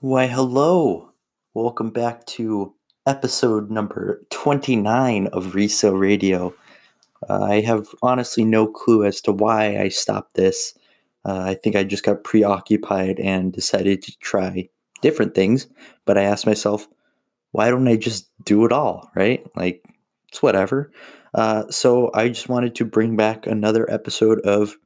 Why, 0.00 0.28
hello. 0.28 1.10
Welcome 1.54 1.90
back 1.90 2.24
to 2.26 2.72
episode 3.04 3.68
number 3.68 4.24
29 4.30 5.26
of 5.32 5.56
Resale 5.56 5.96
Radio. 5.96 6.54
Uh, 7.28 7.42
I 7.42 7.60
have 7.62 7.88
honestly 8.00 8.44
no 8.44 8.68
clue 8.68 9.04
as 9.04 9.20
to 9.22 9.32
why 9.32 9.76
I 9.76 9.88
stopped 9.88 10.34
this. 10.34 10.72
Uh, 11.24 11.40
I 11.40 11.54
think 11.54 11.74
I 11.74 11.82
just 11.82 12.04
got 12.04 12.22
preoccupied 12.22 13.18
and 13.18 13.52
decided 13.52 14.00
to 14.02 14.16
try 14.20 14.68
different 15.02 15.34
things, 15.34 15.66
but 16.04 16.16
I 16.16 16.22
asked 16.22 16.46
myself, 16.46 16.86
why 17.50 17.68
don't 17.68 17.88
I 17.88 17.96
just 17.96 18.30
do 18.44 18.64
it 18.66 18.70
all, 18.70 19.10
right? 19.16 19.44
Like, 19.56 19.84
it's 20.28 20.40
whatever. 20.40 20.92
Uh, 21.34 21.68
so 21.70 22.12
I 22.14 22.28
just 22.28 22.48
wanted 22.48 22.76
to 22.76 22.84
bring 22.84 23.16
back 23.16 23.48
another 23.48 23.90
episode 23.90 24.38
of 24.42 24.76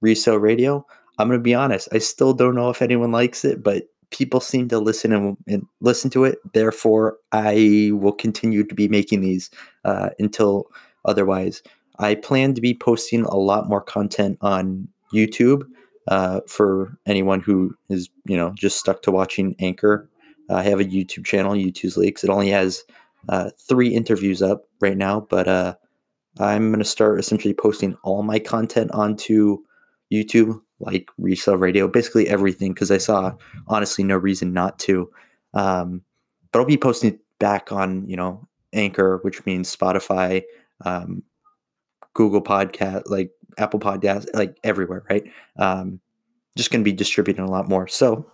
Resale 0.00 0.40
Radio. 0.40 0.84
I'm 1.20 1.28
going 1.28 1.38
to 1.38 1.42
be 1.44 1.54
honest, 1.54 1.88
I 1.92 1.98
still 1.98 2.34
don't 2.34 2.56
know 2.56 2.68
if 2.68 2.82
anyone 2.82 3.12
likes 3.12 3.44
it, 3.44 3.62
but 3.62 3.84
people 4.10 4.40
seem 4.40 4.68
to 4.68 4.78
listen 4.78 5.12
and, 5.12 5.36
and, 5.46 5.66
listen 5.80 6.10
to 6.10 6.24
it. 6.24 6.38
Therefore, 6.52 7.18
I 7.32 7.90
will 7.92 8.12
continue 8.12 8.64
to 8.64 8.74
be 8.74 8.88
making 8.88 9.20
these 9.20 9.50
uh, 9.84 10.10
until 10.18 10.66
otherwise. 11.04 11.62
I 11.98 12.14
plan 12.14 12.54
to 12.54 12.60
be 12.60 12.74
posting 12.74 13.24
a 13.24 13.36
lot 13.36 13.68
more 13.68 13.80
content 13.80 14.38
on 14.40 14.88
YouTube 15.12 15.64
uh, 16.08 16.40
for 16.46 16.96
anyone 17.06 17.40
who 17.40 17.74
is, 17.88 18.08
you 18.26 18.36
know, 18.36 18.52
just 18.56 18.78
stuck 18.78 19.02
to 19.02 19.10
watching 19.10 19.56
Anchor. 19.58 20.08
I 20.48 20.62
have 20.62 20.80
a 20.80 20.84
YouTube 20.84 21.24
channel, 21.24 21.54
Youtooz 21.54 21.96
Leaks. 21.96 22.22
It 22.22 22.30
only 22.30 22.50
has 22.50 22.84
uh, 23.28 23.50
three 23.58 23.88
interviews 23.88 24.42
up 24.42 24.64
right 24.80 24.96
now, 24.96 25.20
but 25.20 25.48
uh, 25.48 25.74
I'm 26.38 26.68
going 26.68 26.78
to 26.78 26.84
start 26.84 27.18
essentially 27.18 27.54
posting 27.54 27.96
all 28.02 28.22
my 28.22 28.38
content 28.38 28.92
onto 28.92 29.58
YouTube 30.12 30.60
like 30.80 31.10
resale 31.18 31.56
radio, 31.56 31.88
basically 31.88 32.28
everything, 32.28 32.72
because 32.74 32.90
I 32.90 32.98
saw 32.98 33.34
honestly 33.66 34.04
no 34.04 34.16
reason 34.16 34.52
not 34.52 34.78
to. 34.80 35.10
Um, 35.54 36.02
but 36.52 36.60
I'll 36.60 36.66
be 36.66 36.76
posting 36.76 37.14
it 37.14 37.20
back 37.38 37.72
on, 37.72 38.08
you 38.08 38.16
know, 38.16 38.46
Anchor, 38.72 39.18
which 39.22 39.44
means 39.46 39.74
Spotify, 39.74 40.42
um, 40.84 41.22
Google 42.14 42.42
Podcast, 42.42 43.04
like 43.06 43.30
Apple 43.58 43.80
Podcast, 43.80 44.26
like 44.34 44.56
everywhere, 44.64 45.04
right? 45.08 45.24
Um, 45.58 46.00
just 46.56 46.70
going 46.70 46.82
to 46.82 46.90
be 46.90 46.96
distributing 46.96 47.44
a 47.44 47.50
lot 47.50 47.68
more. 47.68 47.86
So, 47.86 48.30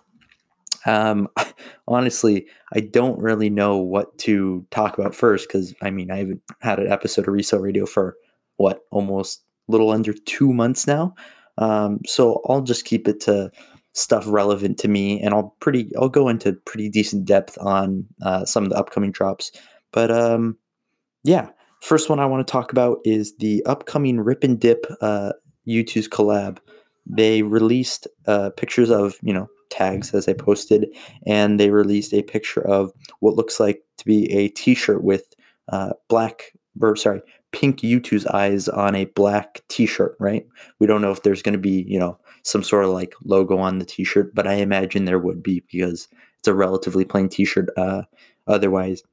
um, 0.85 1.29
honestly, 1.87 2.47
I 2.73 2.79
don't 2.79 3.19
really 3.19 3.49
know 3.49 3.77
what 3.77 4.17
to 4.19 4.65
talk 4.71 4.97
about 4.97 5.15
first 5.15 5.47
because 5.47 5.73
I 5.81 5.89
mean, 5.89 6.11
I 6.11 6.17
haven't 6.17 6.41
had 6.61 6.79
an 6.79 6.91
episode 6.91 7.27
of 7.27 7.33
Resale 7.33 7.59
Radio 7.59 7.85
for 7.85 8.15
what 8.57 8.85
almost 8.91 9.43
little 9.67 9.91
under 9.91 10.13
two 10.13 10.53
months 10.53 10.87
now. 10.87 11.15
Um, 11.57 11.99
so 12.05 12.41
I'll 12.47 12.61
just 12.61 12.85
keep 12.85 13.07
it 13.07 13.19
to 13.21 13.51
stuff 13.93 14.25
relevant 14.27 14.77
to 14.79 14.87
me, 14.87 15.21
and 15.21 15.33
I'll 15.33 15.55
pretty 15.59 15.91
I'll 15.97 16.09
go 16.09 16.27
into 16.27 16.53
pretty 16.53 16.89
decent 16.89 17.25
depth 17.25 17.57
on 17.61 18.05
uh, 18.21 18.45
some 18.45 18.63
of 18.63 18.69
the 18.69 18.77
upcoming 18.77 19.11
drops. 19.11 19.51
But 19.91 20.11
um, 20.11 20.57
yeah, 21.23 21.49
first 21.81 22.09
one 22.09 22.19
I 22.19 22.25
want 22.25 22.45
to 22.45 22.51
talk 22.51 22.71
about 22.71 22.99
is 23.05 23.35
the 23.37 23.63
upcoming 23.65 24.17
RIPNDIP 24.17 24.95
uh, 25.01 25.33
Youtooz 25.67 26.09
collab. 26.09 26.57
They 27.05 27.43
released 27.43 28.07
uh, 28.27 28.49
pictures 28.51 28.89
of 28.89 29.17
you 29.21 29.33
know 29.33 29.47
tags 29.69 30.13
as 30.13 30.27
I 30.27 30.33
posted, 30.33 30.87
and 31.25 31.59
they 31.59 31.69
released 31.69 32.13
a 32.13 32.23
picture 32.23 32.65
of 32.65 32.91
what 33.19 33.35
looks 33.35 33.59
like 33.59 33.83
to 33.97 34.05
be 34.05 34.31
a 34.31 34.49
T-shirt 34.49 35.03
with 35.03 35.33
uh, 35.69 35.93
black 36.09 36.53
or 36.81 36.95
sorry 36.95 37.21
pink 37.53 37.79
Youtooz 37.81 38.25
eyes 38.33 38.67
on 38.67 38.95
a 38.95 39.05
black 39.05 39.61
t-shirt, 39.69 40.17
right? 40.19 40.45
We 40.79 40.87
don't 40.87 41.01
know 41.01 41.11
if 41.11 41.23
there's 41.23 41.43
going 41.43 41.53
to 41.53 41.59
be, 41.59 41.85
you 41.87 41.99
know, 41.99 42.19
some 42.41 42.63
sort 42.63 42.83
of 42.83 42.89
like 42.89 43.13
logo 43.23 43.57
on 43.57 43.77
the 43.79 43.85
t-shirt, 43.85 44.35
but 44.35 44.47
I 44.47 44.55
imagine 44.55 45.05
there 45.05 45.19
would 45.19 45.41
be 45.41 45.63
because 45.71 46.09
it's 46.39 46.47
a 46.47 46.53
relatively 46.53 47.05
plain 47.05 47.29
t-shirt 47.29 47.69
uh, 47.77 48.01
otherwise. 48.47 49.03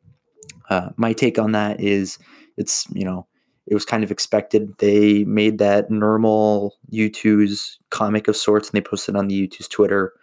Uh, 0.71 0.89
my 0.97 1.13
take 1.13 1.39
on 1.39 1.53
that 1.53 1.81
is 1.81 2.19
it's, 2.57 2.87
you 2.93 3.05
know, 3.05 3.27
it 3.67 3.75
was 3.75 3.85
kind 3.85 4.03
of 4.03 4.11
expected. 4.11 4.77
They 4.79 5.25
made 5.25 5.59
that 5.59 5.91
normal 5.91 6.77
Youtooz 6.93 7.77
comic 7.91 8.27
of 8.27 8.37
sorts 8.37 8.71
and 8.71 8.77
they 8.77 8.89
posted 8.89 9.17
on 9.17 9.29
the 9.29 9.47
Youtooz 9.47 9.69
Twitter 9.69 10.15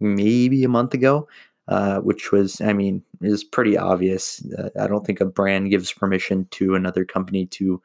maybe 0.00 0.64
a 0.64 0.68
month 0.68 0.94
ago. 0.94 1.28
Uh, 1.66 1.98
which 2.00 2.30
was, 2.30 2.60
I 2.60 2.74
mean, 2.74 3.02
is 3.22 3.42
pretty 3.42 3.78
obvious. 3.78 4.44
Uh, 4.58 4.68
I 4.78 4.86
don't 4.86 5.06
think 5.06 5.20
a 5.20 5.24
brand 5.24 5.70
gives 5.70 5.90
permission 5.92 6.46
to 6.50 6.74
another 6.74 7.06
company 7.06 7.46
to 7.46 7.80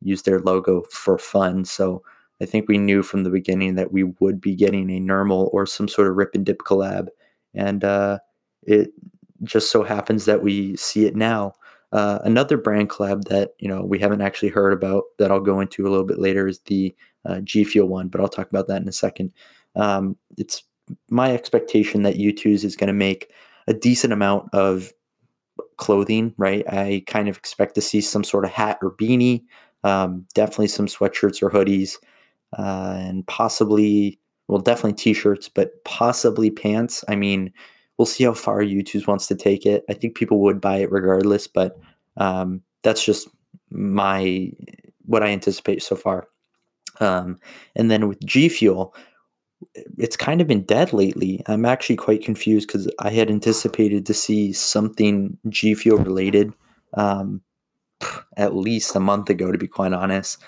use 0.00 0.22
their 0.22 0.38
logo 0.38 0.82
for 0.92 1.18
fun. 1.18 1.64
So 1.64 2.04
I 2.40 2.44
think 2.44 2.68
we 2.68 2.78
knew 2.78 3.02
from 3.02 3.24
the 3.24 3.30
beginning 3.30 3.74
that 3.76 3.92
we 3.92 4.04
would 4.04 4.40
be 4.40 4.54
getting 4.54 4.90
a 4.90 5.00
normal 5.00 5.50
or 5.52 5.66
some 5.66 5.88
sort 5.88 6.08
of 6.08 6.16
RIPNDIP 6.16 6.58
collab, 6.58 7.08
and 7.54 7.82
uh, 7.82 8.18
it 8.62 8.90
just 9.42 9.70
so 9.70 9.82
happens 9.82 10.24
that 10.26 10.42
we 10.42 10.76
see 10.76 11.06
it 11.06 11.16
now. 11.16 11.52
Uh, 11.92 12.18
another 12.24 12.56
brand 12.56 12.90
collab 12.90 13.24
that 13.24 13.50
you 13.58 13.68
know 13.68 13.82
we 13.82 13.98
haven't 13.98 14.20
actually 14.20 14.50
heard 14.50 14.72
about 14.72 15.04
that 15.18 15.30
I'll 15.30 15.40
go 15.40 15.60
into 15.60 15.86
a 15.86 15.90
little 15.90 16.04
bit 16.04 16.18
later 16.18 16.46
is 16.46 16.60
the 16.66 16.94
uh, 17.24 17.40
G 17.40 17.64
Fuel 17.64 17.88
one, 17.88 18.08
but 18.08 18.20
I'll 18.20 18.28
talk 18.28 18.50
about 18.50 18.68
that 18.68 18.82
in 18.82 18.88
a 18.88 18.92
second. 18.92 19.32
Um, 19.74 20.16
it's 20.36 20.62
my 21.10 21.32
expectation 21.32 22.02
that 22.02 22.16
Youtooz 22.16 22.64
is 22.64 22.76
going 22.76 22.88
to 22.88 22.92
make 22.92 23.32
a 23.66 23.74
decent 23.74 24.12
amount 24.12 24.48
of 24.52 24.92
clothing, 25.76 26.34
right? 26.36 26.64
I 26.68 27.04
kind 27.06 27.28
of 27.28 27.36
expect 27.36 27.74
to 27.74 27.80
see 27.80 28.00
some 28.00 28.24
sort 28.24 28.44
of 28.44 28.50
hat 28.50 28.78
or 28.82 28.92
beanie, 28.92 29.44
um, 29.84 30.26
definitely 30.34 30.68
some 30.68 30.86
sweatshirts 30.86 31.42
or 31.42 31.50
hoodies, 31.50 31.96
uh, 32.58 32.96
and 32.98 33.26
possibly, 33.26 34.18
well, 34.48 34.60
definitely 34.60 34.94
t 34.94 35.12
shirts, 35.12 35.48
but 35.48 35.84
possibly 35.84 36.50
pants. 36.50 37.04
I 37.08 37.16
mean, 37.16 37.52
we'll 37.98 38.06
see 38.06 38.24
how 38.24 38.34
far 38.34 38.60
Youtooz 38.60 39.06
wants 39.06 39.26
to 39.28 39.34
take 39.34 39.66
it. 39.66 39.84
I 39.88 39.94
think 39.94 40.14
people 40.14 40.40
would 40.40 40.60
buy 40.60 40.78
it 40.78 40.92
regardless, 40.92 41.46
but 41.46 41.78
um, 42.16 42.62
that's 42.82 43.04
just 43.04 43.28
my 43.70 44.52
what 45.04 45.22
I 45.22 45.28
anticipate 45.28 45.82
so 45.82 45.96
far. 45.96 46.28
Um, 47.00 47.38
and 47.74 47.90
then 47.90 48.08
with 48.08 48.24
G 48.24 48.48
Fuel, 48.48 48.94
it's 49.98 50.16
kind 50.16 50.40
of 50.40 50.46
been 50.46 50.62
dead 50.62 50.92
lately. 50.92 51.42
I'm 51.46 51.64
actually 51.64 51.96
quite 51.96 52.22
confused 52.22 52.68
because 52.68 52.90
I 52.98 53.10
had 53.10 53.30
anticipated 53.30 54.06
to 54.06 54.14
see 54.14 54.52
something 54.52 55.38
G 55.48 55.74
Fuel 55.74 55.98
related 55.98 56.52
um, 56.94 57.40
at 58.36 58.54
least 58.54 58.94
a 58.94 59.00
month 59.00 59.30
ago, 59.30 59.50
to 59.50 59.58
be 59.58 59.68
quite 59.68 59.92
honest. 59.92 60.38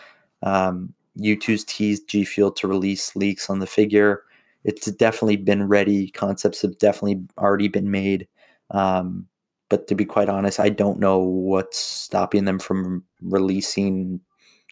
Um, 0.42 0.94
Youtooz 1.18 1.66
teased 1.66 2.08
G 2.08 2.24
Fuel 2.24 2.52
to 2.52 2.68
release 2.68 3.16
leaks 3.16 3.50
on 3.50 3.58
the 3.58 3.66
figure. 3.66 4.22
It's 4.64 4.90
definitely 4.92 5.36
been 5.36 5.68
ready. 5.68 6.10
Concepts 6.10 6.62
have 6.62 6.78
definitely 6.78 7.22
already 7.38 7.68
been 7.68 7.90
made. 7.90 8.28
Um, 8.70 9.26
but 9.70 9.86
to 9.88 9.94
be 9.94 10.04
quite 10.04 10.28
honest, 10.28 10.60
I 10.60 10.68
don't 10.68 10.98
know 10.98 11.18
what's 11.18 11.78
stopping 11.78 12.44
them 12.44 12.58
from 12.58 13.04
releasing 13.22 14.20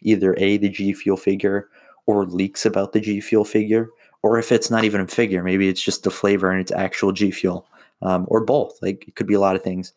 either 0.03 0.35
A, 0.39 0.57
the 0.59 0.69
G 0.69 0.93
Fuel 0.93 1.17
figure, 1.17 1.69
or 2.07 2.27
leaks 2.27 2.67
about 2.67 2.93
the 2.93 3.01
G 3.01 3.21
Fuel 3.21 3.45
figure 3.45 3.89
or 4.23 4.39
if 4.39 4.53
it's 4.53 4.71
not 4.71 4.85
even 4.85 5.01
a 5.01 5.07
figure, 5.07 5.43
maybe 5.43 5.69
it's 5.69 5.83
just 5.83 6.03
the 6.03 6.11
flavor 6.11 6.51
and 6.51 6.61
it's 6.61 6.73
actual 6.73 7.13
G 7.13 7.31
Fuel, 7.31 7.67
um, 8.03 8.27
or 8.29 8.45
both. 8.45 8.81
Like 8.83 9.07
it 9.09 9.15
could 9.17 9.27
be 9.27 9.35
a 9.35 9.41
lot 9.41 9.57
of 9.57 9.63
things. 9.63 9.93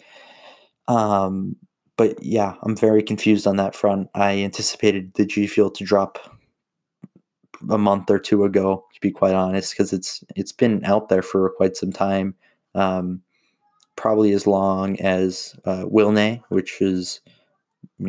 Um, 0.88 1.56
but 1.98 2.22
yeah, 2.24 2.56
I'm 2.64 2.76
very 2.76 3.04
confused 3.04 3.46
on 3.46 3.58
that 3.58 3.76
front. 3.76 4.10
I 4.16 4.40
anticipated 4.40 5.14
the 5.16 5.26
G 5.26 5.48
Fuel 5.48 5.70
to 5.72 5.84
drop 5.84 6.18
a 7.70 7.78
month 7.78 8.10
or 8.10 8.20
two 8.20 8.46
ago, 8.46 8.86
to 8.94 9.02
be 9.02 9.12
quite 9.12 9.34
honest, 9.34 9.74
because 9.74 9.92
it's 9.92 10.24
it's 10.36 10.54
been 10.54 10.84
out 10.86 11.10
there 11.10 11.22
for 11.22 11.50
quite 11.52 11.76
some 11.76 11.92
time, 11.92 12.36
um, 12.74 13.22
probably 13.96 14.32
as 14.32 14.48
long 14.48 15.00
as 15.02 15.56
uh, 15.66 15.84
Wilne, 15.84 16.42
which 16.48 16.82
is, 16.82 17.20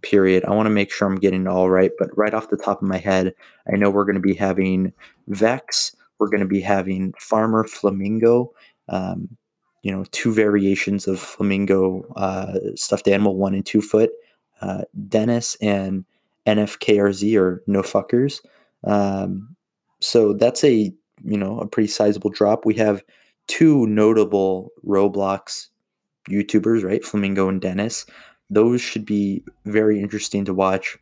period. 0.02 0.44
I 0.44 0.52
want 0.52 0.66
to 0.66 0.70
make 0.70 0.92
sure 0.92 1.08
I'm 1.08 1.16
getting 1.16 1.42
it 1.42 1.48
all 1.48 1.70
right, 1.70 1.90
but 1.98 2.16
right 2.16 2.34
off 2.34 2.50
the 2.50 2.56
top 2.56 2.82
of 2.82 2.88
my 2.88 2.98
head, 2.98 3.34
I 3.72 3.76
know 3.76 3.90
we're 3.90 4.04
going 4.04 4.14
to 4.14 4.20
be 4.20 4.34
having 4.34 4.92
Vex, 5.28 5.96
we're 6.18 6.28
going 6.28 6.40
to 6.40 6.46
be 6.46 6.60
having 6.60 7.14
Farmer 7.18 7.64
Flamingo, 7.64 8.52
um, 8.88 9.36
you 9.82 9.92
know, 9.92 10.04
two 10.12 10.32
variations 10.32 11.06
of 11.06 11.20
Flamingo 11.20 12.04
uh, 12.16 12.58
stuffed 12.74 13.08
animal, 13.08 13.36
one 13.36 13.54
and 13.54 13.66
two 13.66 13.82
foot, 13.82 14.10
uh, 14.60 14.82
Dennis 15.08 15.56
and 15.60 16.04
NFKRZ 16.46 17.38
or 17.38 17.62
No 17.66 17.82
Fuckers. 17.82 18.40
Um, 18.84 19.56
so 20.00 20.32
that's 20.32 20.64
a 20.64 20.92
you 21.24 21.38
know 21.38 21.58
a 21.60 21.66
pretty 21.66 21.88
sizable 21.88 22.30
drop. 22.30 22.64
We 22.64 22.74
have 22.74 23.02
two 23.46 23.86
notable 23.86 24.70
Roblox 24.86 25.68
YouTubers, 26.30 26.84
right? 26.84 27.04
Flamingo 27.04 27.48
and 27.48 27.60
Dennis. 27.60 28.06
Those 28.50 28.80
should 28.80 29.04
be 29.04 29.42
very 29.64 30.00
interesting 30.00 30.44
to 30.44 30.54
watch. 30.54 30.98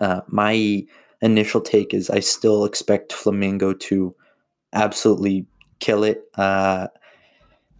Uh, 0.00 0.20
my 0.28 0.84
initial 1.20 1.60
take 1.60 1.94
is 1.94 2.10
I 2.10 2.20
still 2.20 2.64
expect 2.64 3.12
Flamingo 3.12 3.72
to 3.72 4.14
absolutely 4.72 5.46
kill 5.80 6.04
it. 6.04 6.24
Uh, 6.36 6.88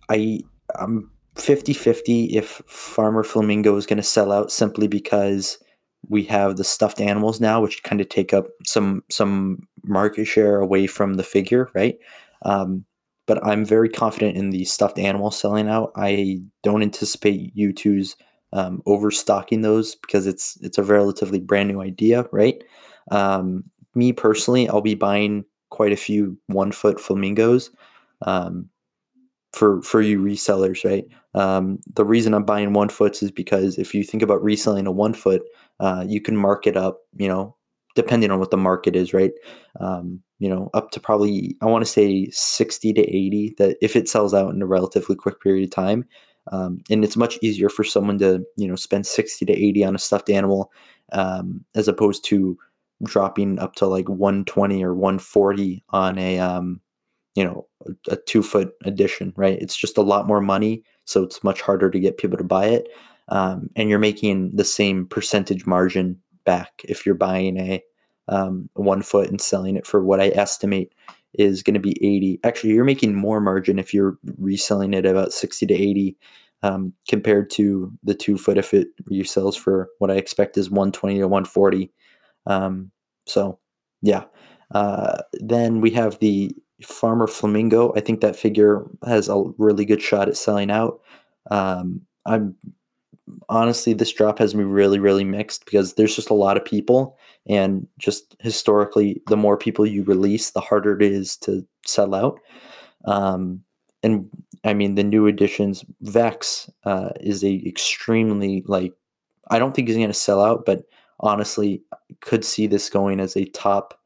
I 0.08 0.40
I'm 0.78 1.10
50-50 1.36 2.32
if 2.32 2.62
Farmer 2.66 3.24
Flamingo 3.24 3.76
is 3.76 3.86
going 3.86 3.96
to 3.96 4.02
sell 4.02 4.32
out 4.32 4.52
simply 4.52 4.86
because 4.86 5.58
we 6.08 6.22
have 6.24 6.56
the 6.56 6.64
stuffed 6.64 7.00
animals 7.00 7.40
now, 7.40 7.60
which 7.60 7.82
kind 7.82 8.00
of 8.00 8.08
take 8.08 8.32
up 8.32 8.46
some 8.66 9.02
some 9.10 9.66
market 9.84 10.26
share 10.26 10.58
away 10.58 10.86
from 10.86 11.14
the 11.14 11.22
figure, 11.22 11.70
right? 11.74 11.98
Um, 12.42 12.84
but 13.26 13.44
I'm 13.44 13.64
very 13.64 13.88
confident 13.88 14.36
in 14.36 14.50
the 14.50 14.64
stuffed 14.64 14.98
animal 14.98 15.30
selling 15.30 15.68
out. 15.68 15.92
I 15.96 16.42
don't 16.62 16.82
anticipate 16.82 17.56
Youtooz 17.56 18.16
um, 18.52 18.82
overstocking 18.86 19.62
those 19.62 19.94
because 19.94 20.26
it's 20.26 20.58
it's 20.60 20.78
a 20.78 20.82
relatively 20.82 21.40
brand 21.40 21.68
new 21.68 21.80
idea, 21.80 22.26
right? 22.32 22.62
Um, 23.10 23.64
me 23.94 24.12
personally, 24.12 24.68
I'll 24.68 24.80
be 24.80 24.94
buying 24.94 25.44
quite 25.70 25.92
a 25.92 25.96
few 25.96 26.38
one 26.46 26.70
foot 26.70 27.00
flamingos 27.00 27.70
um, 28.22 28.68
for 29.52 29.82
for 29.82 30.00
you 30.02 30.20
resellers, 30.20 30.84
right? 30.84 31.04
Um, 31.34 31.78
the 31.94 32.04
reason 32.04 32.34
I'm 32.34 32.44
buying 32.44 32.72
one 32.72 32.88
foots 32.88 33.22
is 33.22 33.30
because 33.30 33.78
if 33.78 33.94
you 33.94 34.04
think 34.04 34.22
about 34.22 34.42
reselling 34.42 34.86
a 34.86 34.92
one 34.92 35.14
foot, 35.14 35.42
uh, 35.80 36.04
you 36.06 36.20
can 36.20 36.36
mark 36.36 36.66
it 36.66 36.76
up, 36.76 37.00
you 37.16 37.28
know, 37.28 37.56
depending 37.94 38.30
on 38.30 38.38
what 38.38 38.50
the 38.50 38.56
market 38.56 38.96
is, 38.96 39.12
right? 39.12 39.32
Um, 39.80 40.22
you 40.38 40.48
know, 40.48 40.70
up 40.74 40.90
to 40.92 41.00
probably 41.00 41.56
I 41.62 41.66
want 41.66 41.84
to 41.84 41.90
say 41.90 42.28
60 42.30 42.92
to 42.92 43.00
80 43.02 43.54
that 43.58 43.76
if 43.80 43.96
it 43.96 44.08
sells 44.08 44.34
out 44.34 44.52
in 44.54 44.62
a 44.62 44.66
relatively 44.66 45.16
quick 45.16 45.40
period 45.40 45.64
of 45.64 45.70
time. 45.70 46.06
Um, 46.52 46.82
and 46.90 47.02
it's 47.02 47.16
much 47.16 47.38
easier 47.40 47.70
for 47.70 47.84
someone 47.84 48.18
to, 48.18 48.44
you 48.58 48.68
know, 48.68 48.76
spend 48.76 49.06
60 49.06 49.46
to 49.46 49.52
80 49.52 49.84
on 49.84 49.94
a 49.94 49.98
stuffed 49.98 50.28
animal 50.28 50.70
um, 51.12 51.64
as 51.74 51.88
opposed 51.88 52.24
to 52.26 52.58
dropping 53.02 53.58
up 53.58 53.74
to 53.76 53.86
like 53.86 54.08
120 54.08 54.84
or 54.84 54.94
140 54.94 55.84
on 55.90 56.18
a 56.18 56.38
um, 56.38 56.80
you 57.34 57.44
know 57.44 57.66
a, 58.08 58.16
two 58.16 58.42
foot 58.42 58.72
edition 58.84 59.32
right? 59.36 59.60
It's 59.60 59.76
just 59.76 59.98
a 59.98 60.02
lot 60.02 60.26
more 60.26 60.40
money 60.40 60.82
so 61.04 61.22
it's 61.22 61.44
much 61.44 61.60
harder 61.60 61.90
to 61.90 62.00
get 62.00 62.18
people 62.18 62.38
to 62.38 62.44
buy 62.44 62.66
it 62.66 62.88
um, 63.28 63.70
and 63.76 63.88
you're 63.88 63.98
making 63.98 64.50
the 64.54 64.64
same 64.64 65.06
percentage 65.06 65.66
margin 65.66 66.18
back 66.44 66.82
if 66.84 67.04
you're 67.04 67.14
buying 67.14 67.58
a 67.58 67.82
um, 68.28 68.70
one 68.74 69.02
foot 69.02 69.28
and 69.28 69.40
selling 69.40 69.76
it 69.76 69.86
for 69.86 70.02
what 70.02 70.20
i 70.20 70.28
estimate 70.28 70.94
is 71.34 71.62
going 71.62 71.74
to 71.74 71.80
be 71.80 71.96
80 72.02 72.40
actually 72.42 72.72
you're 72.72 72.84
making 72.84 73.14
more 73.14 73.40
margin 73.40 73.78
if 73.78 73.92
you're 73.92 74.16
reselling 74.38 74.94
it 74.94 75.04
about 75.04 75.32
60 75.32 75.66
to 75.66 75.74
80 75.74 76.16
um, 76.62 76.94
compared 77.06 77.50
to 77.50 77.92
the 78.02 78.14
two 78.14 78.38
foot 78.38 78.56
if 78.56 78.72
it 78.72 78.88
resells 79.10 79.58
for 79.58 79.88
what 79.98 80.10
i 80.10 80.14
expect 80.14 80.56
is 80.56 80.70
120 80.70 81.18
to 81.18 81.28
140 81.28 81.92
um, 82.46 82.90
so, 83.26 83.58
yeah. 84.02 84.24
Uh, 84.70 85.18
then 85.34 85.80
we 85.80 85.90
have 85.90 86.18
the 86.18 86.54
Farmer 86.82 87.26
Flamingo. 87.26 87.92
I 87.96 88.00
think 88.00 88.20
that 88.20 88.36
figure 88.36 88.84
has 89.06 89.28
a 89.28 89.44
really 89.58 89.84
good 89.84 90.02
shot 90.02 90.28
at 90.28 90.36
selling 90.36 90.70
out. 90.70 91.00
Um, 91.50 92.02
I'm 92.26 92.56
honestly, 93.48 93.92
this 93.92 94.12
drop 94.12 94.38
has 94.38 94.54
me 94.54 94.64
really, 94.64 94.98
really 94.98 95.24
mixed 95.24 95.64
because 95.64 95.94
there's 95.94 96.16
just 96.16 96.30
a 96.30 96.34
lot 96.34 96.56
of 96.56 96.64
people, 96.64 97.16
and 97.48 97.86
just 97.98 98.36
historically, 98.40 99.22
the 99.28 99.36
more 99.36 99.56
people 99.56 99.86
you 99.86 100.02
release, 100.04 100.50
the 100.50 100.60
harder 100.60 100.96
it 101.00 101.02
is 101.02 101.36
to 101.38 101.66
sell 101.86 102.14
out. 102.14 102.40
Um, 103.04 103.62
and 104.02 104.28
I 104.64 104.74
mean, 104.74 104.94
the 104.94 105.04
new 105.04 105.26
additions, 105.26 105.84
Vex 106.02 106.70
uh, 106.84 107.10
is 107.20 107.44
a 107.44 107.62
extremely 107.66 108.62
like. 108.66 108.92
I 109.50 109.58
don't 109.58 109.74
think 109.74 109.88
he's 109.88 109.96
going 109.98 110.08
to 110.08 110.14
sell 110.14 110.42
out, 110.42 110.64
but 110.64 110.84
honestly 111.20 111.82
could 112.20 112.44
see 112.44 112.66
this 112.66 112.88
going 112.88 113.20
as 113.20 113.36
a 113.36 113.44
top 113.46 114.00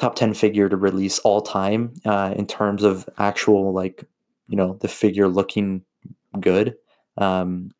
top 0.00 0.16
10 0.16 0.32
figure 0.32 0.68
to 0.68 0.76
release 0.76 1.18
all 1.20 1.42
time 1.42 1.92
uh, 2.06 2.32
in 2.34 2.46
terms 2.46 2.82
of 2.82 3.08
actual 3.18 3.72
like 3.72 4.04
you 4.48 4.56
know 4.56 4.78
the 4.80 4.88
figure 4.88 5.28
looking 5.28 5.82
good. 6.40 6.74
Um, 7.18 7.70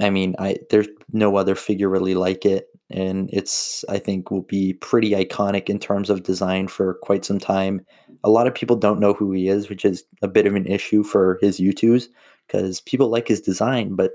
i 0.00 0.10
mean 0.10 0.34
i 0.38 0.56
there's 0.70 0.88
no 1.12 1.36
other 1.36 1.54
figure 1.54 1.88
really 1.88 2.14
like 2.14 2.44
it 2.44 2.68
and 2.90 3.28
it's 3.32 3.84
i 3.88 3.98
think 3.98 4.30
will 4.30 4.42
be 4.42 4.74
pretty 4.74 5.10
iconic 5.10 5.68
in 5.68 5.78
terms 5.78 6.08
of 6.10 6.22
design 6.22 6.68
for 6.68 6.94
quite 7.02 7.24
some 7.24 7.38
time. 7.38 7.84
A 8.24 8.30
lot 8.30 8.46
of 8.46 8.54
people 8.54 8.76
don't 8.76 9.00
know 9.00 9.12
who 9.12 9.32
he 9.32 9.48
is 9.48 9.68
which 9.68 9.84
is 9.84 10.04
a 10.22 10.28
bit 10.28 10.46
of 10.46 10.54
an 10.54 10.66
issue 10.66 11.02
for 11.02 11.38
his 11.40 11.60
Youtooz 11.60 12.08
because 12.46 12.80
people 12.80 13.08
like 13.08 13.28
his 13.28 13.40
design 13.40 13.94
but 13.94 14.12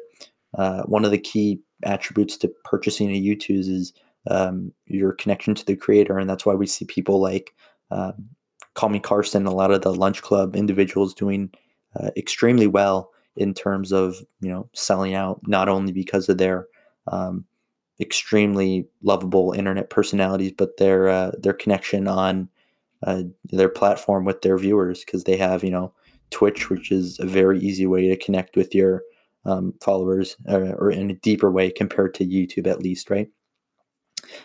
uh, 0.57 0.83
one 0.83 1.05
of 1.05 1.11
the 1.11 1.17
key 1.17 1.59
attributes 1.83 2.37
to 2.37 2.51
purchasing 2.63 3.09
a 3.11 3.21
Youtooz 3.21 3.67
is 3.69 3.93
um, 4.29 4.71
your 4.85 5.13
connection 5.13 5.55
to 5.55 5.65
the 5.65 5.75
creator, 5.75 6.17
and 6.17 6.29
that's 6.29 6.45
why 6.45 6.53
we 6.53 6.67
see 6.67 6.85
people 6.85 7.19
like 7.19 7.53
um, 7.91 8.29
Call 8.73 8.89
Me 8.89 8.99
Carson, 8.99 9.45
a 9.45 9.53
lot 9.53 9.71
of 9.71 9.81
the 9.81 9.93
Lunch 9.93 10.21
Club 10.21 10.55
individuals 10.55 11.13
doing 11.13 11.51
uh, 11.99 12.09
extremely 12.17 12.67
well 12.67 13.11
in 13.35 13.53
terms 13.53 13.91
of 13.91 14.17
you 14.41 14.49
know 14.49 14.69
selling 14.73 15.13
out, 15.13 15.41
not 15.47 15.69
only 15.69 15.91
because 15.91 16.29
of 16.29 16.37
their 16.37 16.67
um, 17.07 17.45
extremely 17.99 18.87
lovable 19.01 19.51
internet 19.53 19.89
personalities, 19.89 20.53
but 20.57 20.77
their 20.77 21.09
uh, 21.09 21.31
their 21.37 21.53
connection 21.53 22.07
on 22.07 22.49
uh, 23.03 23.23
their 23.45 23.69
platform 23.69 24.25
with 24.25 24.41
their 24.41 24.57
viewers 24.57 25.03
because 25.03 25.23
they 25.25 25.37
have 25.37 25.63
you 25.63 25.71
know 25.71 25.93
Twitch, 26.29 26.69
which 26.69 26.91
is 26.91 27.19
a 27.19 27.25
very 27.25 27.59
easy 27.59 27.85
way 27.85 28.07
to 28.07 28.17
connect 28.17 28.55
with 28.55 28.73
your 28.73 29.03
um, 29.45 29.73
followers 29.81 30.35
or, 30.47 30.63
uh, 30.63 30.71
or, 30.71 30.89
in 30.89 31.11
a 31.11 31.15
deeper 31.15 31.51
way 31.51 31.69
compared 31.69 32.13
to 32.15 32.25
YouTube, 32.25 32.65
at 32.65 32.81
least, 32.81 33.09
right? 33.09 33.29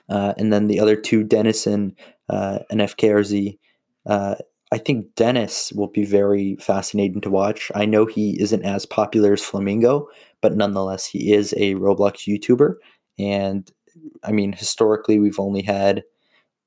Uh, 0.08 0.35
and 0.38 0.52
then 0.52 0.67
the 0.67 0.81
other 0.81 0.96
two, 0.96 1.25
Dennis 1.25 1.67
and 1.67 1.96
uh, 2.29 2.61
NFKRZ. 2.70 3.58
Uh, 4.06 4.37
I 4.70 4.79
think 4.79 5.14
Dennis 5.14 5.73
will 5.73 5.88
be 5.88 6.04
very 6.04 6.57
fascinating 6.57 7.23
to 7.23 7.30
watch. 7.30 7.73
I 7.75 7.87
know 7.87 8.04
he 8.04 8.40
isn't 8.40 8.64
as 8.64 8.85
popular 8.85 9.33
as 9.33 9.42
Flamingo, 9.42 10.09
but 10.42 10.57
nonetheless, 10.57 11.07
he 11.07 11.33
is 11.33 11.54
a 11.57 11.75
Roblox 11.75 12.28
YouTuber. 12.28 12.75
And 13.18 13.71
I 14.23 14.33
mean, 14.33 14.52
historically, 14.52 15.18
we've 15.18 15.40
only 15.40 15.62
had 15.62 16.04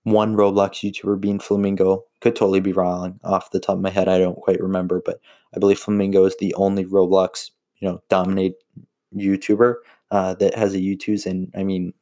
one 0.04 0.36
Roblox 0.36 0.82
YouTuber 0.82 1.22
being 1.22 1.40
Flamingo. 1.40 2.06
Could 2.22 2.36
totally 2.36 2.60
be 2.60 2.74
wrong 2.74 3.20
off 3.24 3.51
the 3.51 3.60
top 3.60 3.75
of 3.75 3.82
my 3.82 3.92
head. 3.92 4.08
I 4.08 4.18
don't 4.18 4.36
quite 4.36 4.60
remember, 4.60 5.01
but 5.06 5.20
I 5.56 5.60
believe 5.60 5.80
Flamingo 5.80 6.25
is 6.25 6.36
the 6.40 6.54
only 6.56 6.86
Roblox 6.86 7.51
you 7.80 7.88
know 7.88 8.01
dominate 8.10 8.54
YouTuber 9.16 9.75
uh, 10.12 10.36
that 10.36 10.56
has 10.56 10.74
a 10.74 10.80
Youtooz, 10.80 11.25
and 11.25 11.51
I 11.56 11.63
mean, 11.63 11.94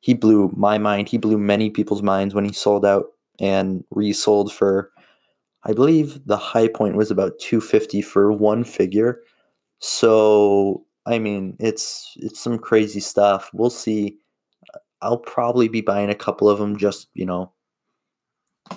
he 0.00 0.14
blew 0.14 0.52
my 0.56 0.78
mind. 0.78 1.08
He 1.08 1.18
blew 1.18 1.38
many 1.38 1.70
people's 1.70 2.02
minds 2.02 2.34
when 2.34 2.44
he 2.44 2.52
sold 2.52 2.84
out 2.84 3.06
and 3.38 3.84
resold 3.90 4.52
for, 4.52 4.90
I 5.64 5.72
believe 5.72 6.20
the 6.26 6.36
high 6.36 6.68
point 6.68 6.96
was 6.96 7.10
about 7.10 7.38
250 7.38 8.02
for 8.02 8.32
one 8.32 8.64
figure. 8.64 9.20
So 9.78 10.84
I 11.06 11.18
mean, 11.18 11.56
it's 11.58 12.12
it's 12.16 12.40
some 12.40 12.58
crazy 12.58 13.00
stuff. 13.00 13.50
We'll 13.52 13.70
see. 13.70 14.18
I'll 15.02 15.18
probably 15.18 15.68
be 15.68 15.80
buying 15.80 16.10
a 16.10 16.14
couple 16.14 16.48
of 16.48 16.58
them 16.58 16.76
just 16.76 17.08
you 17.14 17.26
know 17.26 17.52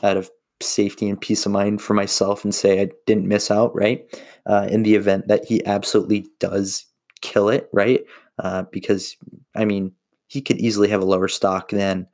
out 0.01 0.17
of 0.17 0.31
safety 0.61 1.09
and 1.09 1.19
peace 1.19 1.45
of 1.45 1.51
mind 1.51 1.81
for 1.81 1.93
myself 1.93 2.43
and 2.43 2.55
say 2.55 2.81
I 2.81 2.89
didn't 3.05 3.27
miss 3.27 3.51
out, 3.51 3.75
right? 3.75 4.05
Uh, 4.45 4.67
in 4.71 4.83
the 4.83 4.95
event 4.95 5.27
that 5.27 5.45
he 5.45 5.65
absolutely 5.65 6.27
does 6.39 6.85
kill 7.21 7.49
it, 7.49 7.69
right? 7.73 8.01
Uh, 8.39 8.63
because, 8.71 9.17
I 9.55 9.65
mean, 9.65 9.91
he 10.33 10.41
could 10.41 10.57
easily 10.57 10.89
have 10.89 11.01
a 11.01 11.05
lower 11.05 11.27
stock 11.27 11.69
than 11.69 12.07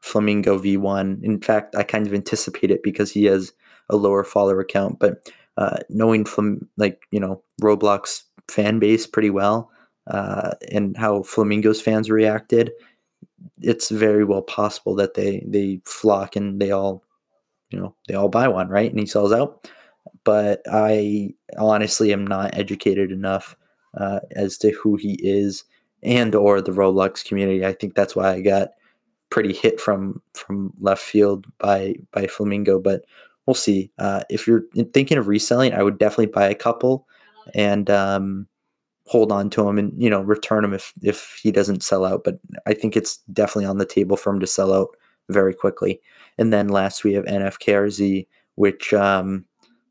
Flamingo 0.00 0.58
V1. 0.58 1.22
In 1.22 1.42
fact, 1.42 1.76
I 1.76 1.82
kind 1.82 2.06
of 2.06 2.14
anticipate 2.14 2.70
it 2.70 2.82
because 2.82 3.12
he 3.12 3.26
has 3.26 3.52
a 3.90 3.96
lower 3.96 4.24
follower 4.24 4.60
account. 4.60 4.98
But 4.98 5.30
uh, 5.58 5.80
knowing 5.90 6.24
from, 6.24 6.66
like, 6.78 7.02
you 7.10 7.20
know, 7.20 7.42
Roblox 7.60 8.22
fan 8.48 8.78
base 8.78 9.06
pretty 9.06 9.28
well 9.28 9.70
uh, 10.06 10.52
and 10.72 10.96
how 10.96 11.22
Flamingo's 11.22 11.82
fans 11.82 12.08
reacted, 12.08 12.72
it's 13.60 13.90
very 13.90 14.24
well 14.24 14.40
possible 14.40 14.94
that 14.94 15.12
they 15.12 15.44
they 15.46 15.82
flock 15.84 16.36
and 16.36 16.60
they 16.60 16.70
all 16.70 17.04
you 17.70 17.78
know 17.78 17.94
they 18.08 18.14
all 18.14 18.28
buy 18.28 18.48
one 18.48 18.68
right 18.68 18.90
and 18.90 19.00
he 19.00 19.06
sells 19.06 19.32
out 19.32 19.70
but 20.24 20.60
i 20.70 21.30
honestly 21.58 22.12
am 22.12 22.26
not 22.26 22.54
educated 22.54 23.10
enough 23.10 23.56
uh, 23.96 24.20
as 24.32 24.58
to 24.58 24.70
who 24.72 24.96
he 24.96 25.18
is 25.22 25.64
and 26.02 26.34
or 26.34 26.60
the 26.60 26.72
roblox 26.72 27.24
community 27.24 27.64
i 27.64 27.72
think 27.72 27.94
that's 27.94 28.16
why 28.16 28.32
i 28.32 28.40
got 28.40 28.70
pretty 29.30 29.52
hit 29.52 29.80
from 29.80 30.20
from 30.34 30.72
left 30.80 31.02
field 31.02 31.46
by 31.58 31.94
by 32.12 32.26
Flamingo, 32.26 32.78
but 32.78 33.04
we'll 33.46 33.54
see. 33.54 33.90
Uh, 33.98 34.22
if 34.28 34.46
you're 34.46 34.64
thinking 34.92 35.16
of 35.16 35.28
reselling, 35.28 35.72
I 35.72 35.82
would 35.82 35.98
definitely 35.98 36.26
buy 36.26 36.48
a 36.48 36.54
couple 36.54 37.06
and 37.54 37.88
um, 37.88 38.46
hold 39.06 39.32
on 39.32 39.48
to 39.50 39.66
him 39.66 39.78
and 39.78 39.92
you 39.96 40.10
know 40.10 40.20
return 40.20 40.64
him 40.64 40.74
if 40.74 40.92
if 41.02 41.40
he 41.42 41.50
doesn't 41.50 41.82
sell 41.82 42.04
out. 42.04 42.24
But 42.24 42.38
I 42.66 42.74
think 42.74 42.96
it's 42.96 43.18
definitely 43.32 43.66
on 43.66 43.78
the 43.78 43.86
table 43.86 44.16
for 44.16 44.32
him 44.32 44.40
to 44.40 44.46
sell 44.46 44.74
out 44.74 44.88
very 45.28 45.54
quickly. 45.54 46.00
And 46.36 46.52
then 46.52 46.68
last 46.68 47.04
we 47.04 47.12
have 47.14 47.24
NFKRZ, 47.24 48.26
which 48.56 48.92
um, 48.92 49.44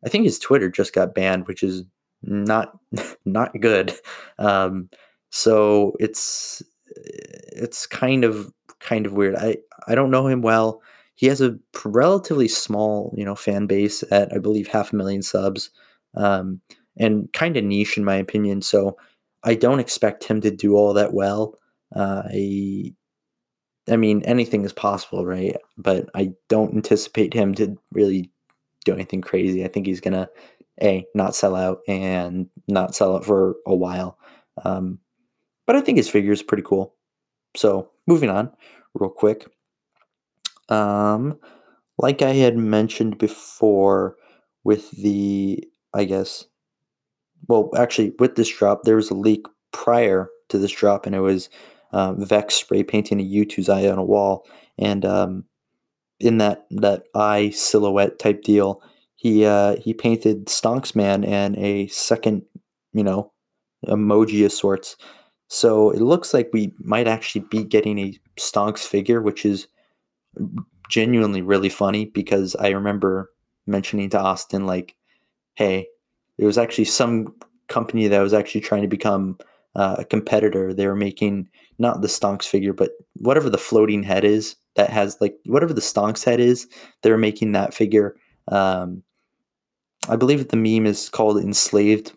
I 0.06 0.10
think 0.10 0.26
his 0.26 0.40
Twitter 0.40 0.70
just 0.70 0.94
got 0.94 1.16
banned, 1.16 1.48
which 1.48 1.64
is 1.64 1.84
not 2.22 2.78
not 3.26 3.60
good. 3.60 3.94
Um, 4.38 4.90
so 5.30 5.94
it's 6.00 6.62
it's 7.06 7.88
kind 7.88 8.24
of 8.24 8.52
kind 8.80 9.06
of 9.06 9.14
weird. 9.14 9.36
I 9.36 9.58
I 9.88 9.96
don't 9.96 10.12
know 10.12 10.28
him 10.28 10.42
well. 10.42 10.82
He 11.16 11.28
has 11.28 11.42
a 11.42 11.58
relatively 11.84 12.48
small, 12.48 13.14
you 13.18 13.26
know, 13.26 13.36
fan 13.36 13.68
base 13.68 14.04
at 14.12 14.34
I 14.34 14.40
believe 14.40 14.68
half 14.68 14.94
a 14.94 14.96
million 14.96 15.22
subs, 15.22 15.70
um, 16.16 16.62
and 16.98 17.32
kind 17.34 17.58
of 17.58 17.64
niche 17.64 17.98
in 17.98 18.06
my 18.06 18.16
opinion. 18.16 18.62
So 18.62 18.98
I 19.44 19.56
don't 19.56 19.80
expect 19.80 20.24
him 20.26 20.42
to 20.42 20.52
do 20.52 20.76
all 20.76 20.94
that 20.94 21.14
well. 21.14 21.56
Uh, 21.96 22.24
I 22.28 22.94
I 23.90 23.96
mean, 23.98 24.22
anything 24.24 24.64
is 24.66 24.74
possible, 24.74 25.26
right? 25.26 25.56
But 25.78 26.10
I 26.16 26.32
don't 26.48 26.76
anticipate 26.76 27.34
him 27.34 27.56
to 27.56 27.78
really 27.92 28.32
do 28.86 28.94
anything 28.94 29.22
crazy. 29.22 29.64
I 29.66 29.68
think 29.68 29.88
he's 29.88 30.02
gonna 30.02 30.30
a 30.82 31.06
not 31.16 31.36
sell 31.36 31.56
out 31.56 31.80
and 31.88 32.48
not 32.68 32.96
sell 32.96 33.16
out 33.16 33.26
for 33.26 33.56
a 33.68 33.76
while. 33.76 34.18
Um, 34.64 35.00
but 35.70 35.76
I 35.76 35.82
think 35.82 36.00
his 36.00 36.10
figure 36.10 36.32
is 36.32 36.42
pretty 36.42 36.64
cool. 36.64 36.96
So 37.56 37.92
moving 38.08 38.32
on, 38.32 38.52
real 38.96 39.12
quick. 39.12 39.46
Um, 40.68 41.38
like 42.00 42.24
I 42.24 42.32
had 42.32 42.58
mentioned 42.58 43.20
before, 43.20 44.16
with 44.64 44.90
the 44.90 45.64
I 45.94 46.06
guess, 46.06 46.46
well, 47.48 47.70
actually, 47.78 48.14
with 48.18 48.36
this 48.36 48.50
drop, 48.50 48.82
there 48.82 48.96
was 48.96 49.12
a 49.12 49.14
leak 49.14 49.46
prior 49.72 50.30
to 50.48 50.58
this 50.58 50.72
drop, 50.72 51.06
and 51.06 51.14
it 51.14 51.20
was 51.20 51.50
uh, 51.92 52.14
Vex 52.14 52.56
spray 52.56 52.82
painting 52.82 53.20
a 53.20 53.24
Youtooz 53.24 53.70
eye 53.70 53.88
on 53.88 54.00
a 54.00 54.04
wall, 54.04 54.48
and 54.80 55.06
um, 55.06 55.44
in 56.20 56.40
that 56.40 56.66
that 56.72 57.04
eye 57.14 57.52
silhouette 57.52 58.18
type 58.18 58.42
deal, 58.42 58.82
he 59.14 59.46
uh, 59.46 59.76
he 59.76 59.94
painted 59.94 60.48
Stonks 60.48 60.96
Man 60.96 61.24
and 61.24 61.56
a 61.58 61.86
second, 61.90 62.42
you 62.92 63.04
know, 63.04 63.34
emoji 63.86 64.44
of 64.44 64.52
sorts. 64.52 64.96
So 65.50 65.92
it 65.92 66.02
looks 66.02 66.34
like 66.34 66.50
we 66.54 66.74
might 66.80 67.08
actually 67.08 67.46
be 67.50 67.64
getting 67.64 68.00
a 68.00 68.20
Stonks 68.38 68.86
figure, 68.86 69.22
which 69.22 69.46
is 69.46 69.68
genuinely 70.90 71.42
really 71.42 71.70
funny 71.70 72.06
because 72.06 72.56
I 72.56 72.70
remember 72.70 73.32
mentioning 73.68 74.10
to 74.12 74.20
Austin 74.20 74.66
like, 74.66 74.96
"Hey, 75.56 75.88
there 76.38 76.48
was 76.48 76.58
actually 76.58 76.86
some 76.86 77.36
company 77.68 78.08
that 78.08 78.22
was 78.22 78.34
actually 78.34 78.62
trying 78.62 78.84
to 78.84 78.88
become 78.88 79.38
uh, 79.76 79.98
a 80.00 80.06
competitor. 80.06 80.74
They 80.74 80.88
were 80.88 80.96
making 80.96 81.50
not 81.80 82.02
the 82.02 82.08
Stonks 82.08 82.46
figure, 82.46 82.74
but 82.74 82.92
whatever 83.18 83.50
the 83.50 83.58
floating 83.58 84.04
head 84.04 84.24
is 84.24 84.56
that 84.76 84.90
has 84.90 85.18
like 85.22 85.38
whatever 85.46 85.74
the 85.74 85.82
Stonks 85.82 86.24
head 86.24 86.40
is. 86.40 86.68
They 87.02 87.12
were 87.12 87.18
making 87.18 87.54
that 87.54 87.74
figure. 87.74 88.16
Um, 88.50 89.04
I 90.08 90.16
believe 90.16 90.48
the 90.48 90.58
meme 90.58 90.86
is 90.86 91.10
called 91.10 91.38
enslaved 91.38 92.14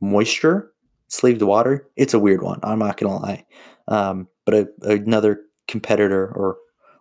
moisture, 0.00 0.72
enslaved 1.08 1.42
water. 1.42 1.88
It's 1.96 2.14
a 2.14 2.18
weird 2.18 2.42
one. 2.42 2.60
I'm 2.62 2.78
not 2.78 2.96
gonna 2.96 3.16
lie. 3.16 3.44
Um, 3.88 4.28
but 4.44 4.54
a, 4.54 4.68
another 4.82 5.42
competitor 5.68 6.26
or 6.34 6.56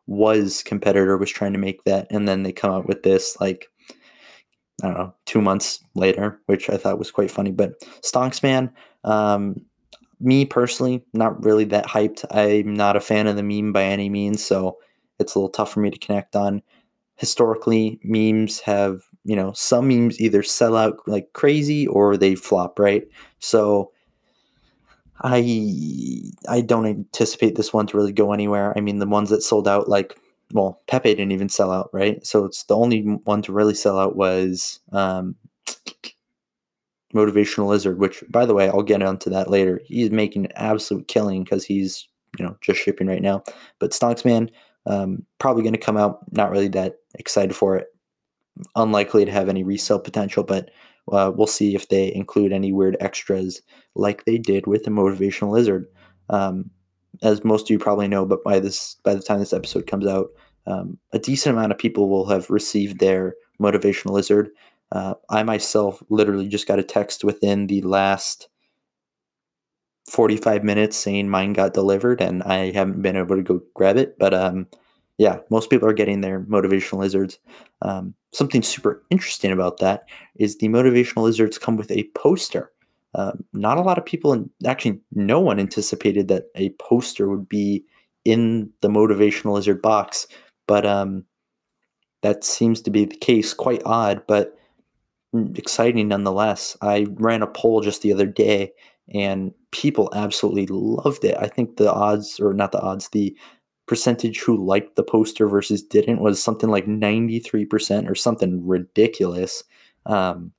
was 0.07 0.63
competitor 0.63 1.17
was 1.17 1.31
trying 1.31 1.53
to 1.53 1.59
make 1.59 1.83
that, 1.83 2.07
and 2.11 2.27
then 2.27 2.43
they 2.43 2.51
come 2.51 2.71
out 2.71 2.87
with 2.87 3.03
this 3.03 3.37
like 3.39 3.69
I 4.83 4.87
don't 4.87 4.97
know, 4.97 5.13
two 5.25 5.41
months 5.41 5.79
later, 5.95 6.39
which 6.47 6.69
I 6.69 6.77
thought 6.77 6.99
was 6.99 7.11
quite 7.11 7.31
funny. 7.31 7.51
But 7.51 7.79
Stonks 8.01 8.43
Man, 8.43 8.71
um, 9.03 9.61
me 10.19 10.45
personally, 10.45 11.03
not 11.13 11.43
really 11.43 11.65
that 11.65 11.85
hyped. 11.85 12.25
I'm 12.31 12.73
not 12.73 12.95
a 12.95 13.01
fan 13.01 13.27
of 13.27 13.35
the 13.35 13.43
meme 13.43 13.71
by 13.73 13.83
any 13.83 14.09
means, 14.09 14.43
so 14.43 14.77
it's 15.19 15.35
a 15.35 15.39
little 15.39 15.49
tough 15.49 15.71
for 15.71 15.79
me 15.79 15.91
to 15.91 15.99
connect 15.99 16.35
on. 16.35 16.61
Historically, 17.15 17.99
memes 18.03 18.59
have, 18.59 19.01
you 19.23 19.35
know, 19.35 19.53
some 19.53 19.87
memes 19.87 20.19
either 20.19 20.43
sell 20.43 20.75
out 20.75 20.97
like 21.07 21.31
crazy 21.33 21.87
or 21.87 22.17
they 22.17 22.35
flop, 22.35 22.77
right? 22.77 23.07
So 23.39 23.91
I 25.21 26.21
I 26.49 26.61
don't 26.61 26.85
anticipate 26.85 27.55
this 27.55 27.73
one 27.73 27.87
to 27.87 27.97
really 27.97 28.13
go 28.13 28.33
anywhere. 28.33 28.73
I 28.77 28.81
mean, 28.81 28.99
the 28.99 29.07
ones 29.07 29.29
that 29.29 29.41
sold 29.41 29.67
out 29.67 29.87
like 29.87 30.17
well, 30.53 30.81
Pepe 30.87 31.09
didn't 31.09 31.31
even 31.31 31.49
sell 31.49 31.71
out, 31.71 31.89
right? 31.91 32.25
So 32.25 32.45
it's 32.45 32.63
the 32.63 32.75
only 32.75 33.01
one 33.01 33.41
to 33.43 33.51
really 33.51 33.73
sell 33.73 33.97
out 33.97 34.15
was 34.15 34.79
um, 34.91 35.35
Motivational 37.15 37.67
Lizard, 37.67 37.99
which, 37.99 38.23
by 38.29 38.45
the 38.45 38.53
way, 38.53 38.69
I'll 38.69 38.83
get 38.83 39.01
onto 39.01 39.29
that 39.31 39.49
later. 39.49 39.81
He's 39.85 40.11
making 40.11 40.45
an 40.45 40.51
absolute 40.55 41.07
killing 41.07 41.43
because 41.43 41.65
he's, 41.65 42.07
you 42.37 42.45
know, 42.45 42.57
just 42.61 42.79
shipping 42.79 43.07
right 43.07 43.21
now. 43.21 43.43
But 43.79 43.91
Stonks 43.91 44.23
Man, 44.23 44.51
um, 44.85 45.25
probably 45.39 45.63
going 45.63 45.73
to 45.73 45.79
come 45.79 45.97
out. 45.97 46.19
Not 46.31 46.51
really 46.51 46.67
that 46.69 46.97
excited 47.15 47.55
for 47.55 47.77
it. 47.77 47.87
Unlikely 48.75 49.25
to 49.25 49.31
have 49.31 49.49
any 49.49 49.63
resale 49.63 49.99
potential, 49.99 50.43
but 50.43 50.69
uh, 51.11 51.31
we'll 51.35 51.47
see 51.47 51.75
if 51.75 51.89
they 51.89 52.13
include 52.13 52.51
any 52.51 52.71
weird 52.71 52.97
extras 52.99 53.61
like 53.95 54.25
they 54.25 54.37
did 54.37 54.67
with 54.67 54.83
the 54.83 54.91
Motivational 54.91 55.51
Lizard. 55.51 55.87
Um, 56.29 56.71
as 57.21 57.43
most 57.43 57.67
of 57.67 57.69
you 57.69 57.79
probably 57.79 58.07
know, 58.07 58.25
but 58.25 58.43
by 58.43 58.59
this 58.59 58.97
by 59.03 59.13
the 59.13 59.21
time 59.21 59.39
this 59.39 59.53
episode 59.53 59.87
comes 59.87 60.05
out, 60.05 60.27
um, 60.67 60.97
a 61.13 61.19
decent 61.19 61.55
amount 61.55 61.71
of 61.71 61.77
people 61.77 62.09
will 62.09 62.27
have 62.27 62.49
received 62.49 62.99
their 62.99 63.35
motivational 63.61 64.11
lizard. 64.11 64.49
Uh, 64.91 65.13
I 65.29 65.43
myself 65.43 66.03
literally 66.09 66.47
just 66.47 66.67
got 66.67 66.79
a 66.79 66.83
text 66.83 67.23
within 67.23 67.67
the 67.67 67.81
last 67.81 68.47
45 70.09 70.63
minutes 70.63 70.97
saying 70.97 71.29
mine 71.29 71.53
got 71.53 71.73
delivered, 71.73 72.21
and 72.21 72.43
I 72.43 72.71
haven't 72.71 73.01
been 73.01 73.15
able 73.15 73.35
to 73.35 73.41
go 73.43 73.61
grab 73.73 73.97
it. 73.97 74.17
But 74.19 74.33
um, 74.33 74.67
yeah, 75.17 75.39
most 75.49 75.69
people 75.69 75.87
are 75.87 75.93
getting 75.93 76.21
their 76.21 76.41
motivational 76.41 76.99
lizards. 76.99 77.39
Um, 77.81 78.13
something 78.33 78.61
super 78.61 79.03
interesting 79.09 79.51
about 79.51 79.79
that 79.79 80.03
is 80.35 80.57
the 80.57 80.67
motivational 80.67 81.23
lizards 81.23 81.57
come 81.57 81.77
with 81.77 81.91
a 81.91 82.09
poster. 82.15 82.71
Uh, 83.13 83.31
not 83.53 83.77
a 83.77 83.81
lot 83.81 83.97
of 83.97 84.05
people, 84.05 84.33
and 84.33 84.49
actually, 84.65 84.99
no 85.13 85.39
one 85.39 85.57
anticipated 85.57 86.27
that 86.27 86.45
a 86.55 86.69
poster 86.71 87.29
would 87.29 87.47
be 87.47 87.85
in 88.25 88.69
the 88.81 88.89
motivational 88.89 89.53
lizard 89.53 89.81
box, 89.81 90.27
but 90.67 90.85
um, 90.85 91.23
that 92.23 92.43
seems 92.43 92.81
to 92.81 92.91
be 92.91 93.05
the 93.05 93.15
case. 93.15 93.53
Quite 93.53 93.81
odd, 93.85 94.21
but 94.27 94.57
exciting 95.55 96.09
nonetheless. 96.09 96.75
I 96.81 97.07
ran 97.11 97.41
a 97.41 97.47
poll 97.47 97.79
just 97.79 98.01
the 98.01 98.11
other 98.11 98.25
day, 98.25 98.73
and 99.13 99.53
people 99.71 100.09
absolutely 100.13 100.67
loved 100.67 101.23
it. 101.23 101.37
I 101.39 101.47
think 101.47 101.77
the 101.77 101.93
odds, 101.93 102.37
or 102.39 102.53
not 102.53 102.73
the 102.73 102.81
odds, 102.81 103.09
the 103.09 103.33
percentage 103.87 104.39
who 104.39 104.65
liked 104.65 104.95
the 104.95 105.03
poster 105.03 105.47
versus 105.47 105.83
didn't 105.83 106.19
was 106.19 106.41
something 106.41 106.69
like 106.69 106.85
93% 106.85 108.09
or 108.09 108.15
something 108.15 108.65
ridiculous. 108.65 109.63
Um, 110.05 110.51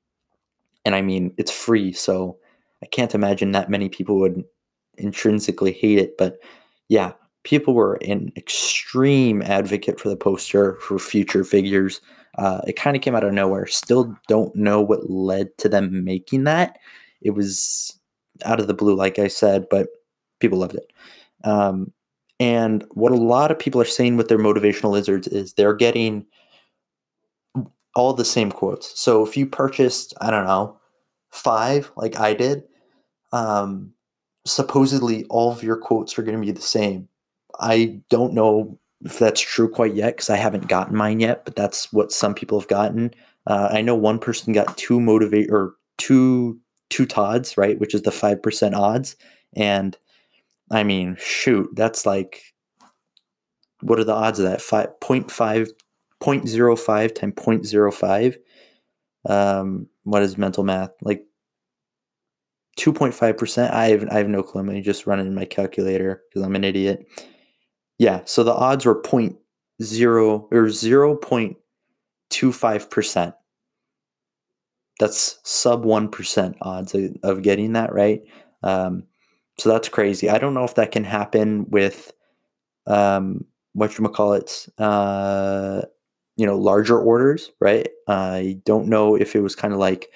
and 0.84 0.94
I 0.94 1.02
mean, 1.02 1.34
it's 1.36 1.50
free, 1.50 1.92
so 1.92 2.38
I 2.82 2.86
can't 2.86 3.14
imagine 3.14 3.52
that 3.52 3.70
many 3.70 3.88
people 3.88 4.18
would 4.20 4.44
intrinsically 4.98 5.72
hate 5.72 5.98
it. 5.98 6.16
But 6.16 6.38
yeah, 6.88 7.12
people 7.42 7.74
were 7.74 7.94
an 8.06 8.32
extreme 8.36 9.42
advocate 9.42 9.98
for 10.00 10.08
the 10.08 10.16
poster 10.16 10.76
for 10.80 10.98
future 10.98 11.44
figures. 11.44 12.00
Uh, 12.38 12.60
it 12.66 12.74
kind 12.74 12.96
of 12.96 13.02
came 13.02 13.14
out 13.14 13.24
of 13.24 13.32
nowhere. 13.32 13.66
Still 13.66 14.16
don't 14.28 14.54
know 14.54 14.80
what 14.80 15.10
led 15.10 15.56
to 15.58 15.68
them 15.68 16.04
making 16.04 16.44
that. 16.44 16.78
It 17.22 17.30
was 17.30 17.98
out 18.44 18.60
of 18.60 18.66
the 18.66 18.74
blue, 18.74 18.94
like 18.94 19.18
I 19.18 19.28
said, 19.28 19.66
but 19.70 19.88
people 20.38 20.58
loved 20.58 20.74
it. 20.74 20.92
Um, 21.44 21.92
and 22.38 22.84
what 22.90 23.12
a 23.12 23.16
lot 23.16 23.50
of 23.50 23.58
people 23.58 23.80
are 23.80 23.86
saying 23.86 24.16
with 24.16 24.28
their 24.28 24.38
motivational 24.38 24.90
lizards 24.90 25.26
is 25.28 25.54
they're 25.54 25.74
getting 25.74 26.26
all 27.94 28.12
the 28.12 28.24
same 28.24 28.52
quotes. 28.52 28.98
So 28.98 29.24
if 29.24 29.36
you 29.36 29.46
purchased, 29.46 30.12
I 30.20 30.30
don't 30.30 30.44
know, 30.44 30.78
five, 31.30 31.90
like 31.96 32.20
I 32.20 32.34
did, 32.34 32.64
um, 33.32 33.92
supposedly 34.44 35.24
all 35.24 35.50
of 35.50 35.62
your 35.62 35.76
quotes 35.76 36.18
are 36.18 36.22
going 36.22 36.38
to 36.38 36.46
be 36.46 36.52
the 36.52 36.60
same. 36.60 37.08
I 37.58 38.00
don't 38.10 38.34
know 38.34 38.78
if 39.04 39.18
that's 39.18 39.40
true 39.40 39.68
quite 39.68 39.94
yet 39.94 40.16
because 40.16 40.30
I 40.30 40.36
haven't 40.36 40.68
gotten 40.68 40.96
mine 40.96 41.20
yet, 41.20 41.44
but 41.44 41.56
that's 41.56 41.92
what 41.92 42.12
some 42.12 42.34
people 42.34 42.60
have 42.60 42.68
gotten. 42.68 43.12
Uh, 43.46 43.68
I 43.72 43.80
know 43.80 43.94
one 43.94 44.18
person 44.18 44.52
got 44.52 44.76
two 44.76 45.00
motivate 45.00 45.50
or 45.50 45.74
two 45.98 46.60
two 46.88 47.06
Todds, 47.06 47.56
right, 47.56 47.78
which 47.80 47.94
is 47.94 48.02
the 48.02 48.12
five 48.12 48.42
percent 48.42 48.74
odds, 48.74 49.16
and 49.54 49.96
I 50.70 50.82
mean, 50.82 51.16
shoot, 51.18 51.68
that's 51.74 52.06
like 52.06 52.42
what 53.80 53.98
are 53.98 54.04
the 54.04 54.14
odds 54.14 54.38
of 54.38 54.46
that? 54.46 54.62
Five 54.62 54.98
point 55.00 55.30
five 55.30 55.68
point 56.20 56.48
zero 56.48 56.76
five 56.76 57.14
times 57.14 57.34
point 57.36 57.66
zero 57.66 57.92
five. 57.92 58.36
Um, 59.28 59.88
what 60.04 60.22
is 60.22 60.38
mental 60.38 60.64
math? 60.64 60.90
Like 61.02 61.26
2.5%. 62.78 63.70
I 63.72 63.88
have, 63.88 64.08
I 64.10 64.18
have 64.18 64.28
no 64.28 64.42
clue. 64.42 64.60
I'm 64.60 64.82
just 64.82 65.06
running 65.06 65.34
my 65.34 65.44
calculator 65.44 66.22
because 66.28 66.42
I'm 66.42 66.54
an 66.54 66.64
idiot. 66.64 67.06
Yeah, 67.98 68.20
so 68.24 68.44
the 68.44 68.54
odds 68.54 68.84
were 68.84 69.00
point 69.00 69.36
zero 69.82 70.48
or 70.52 70.68
zero 70.68 71.16
point 71.16 71.56
two 72.28 72.52
five 72.52 72.90
percent. 72.90 73.34
That's 75.00 75.38
sub 75.44 75.84
one 75.84 76.10
percent 76.10 76.56
odds 76.60 76.94
of, 76.94 77.16
of, 77.22 77.42
getting 77.42 77.72
that 77.72 77.92
right. 77.94 78.20
Um, 78.62 79.04
so 79.58 79.68
that's 79.70 79.88
crazy. 79.88 80.28
I 80.28 80.38
don't 80.38 80.54
know 80.54 80.64
if 80.64 80.74
that 80.74 80.92
can 80.92 81.04
happen 81.04 81.68
with 81.70 82.12
um, 82.86 83.44
what 83.72 83.98
you 83.98 84.08
call 84.08 84.34
it, 84.34 84.66
uh, 84.78 85.82
you 86.36 86.46
know, 86.46 86.58
larger 86.58 86.98
orders, 86.98 87.50
right? 87.60 87.88
I 88.08 88.58
don't 88.64 88.88
know 88.88 89.14
if 89.16 89.34
it 89.34 89.40
was 89.40 89.56
kind 89.56 89.72
of 89.72 89.80
like, 89.80 90.12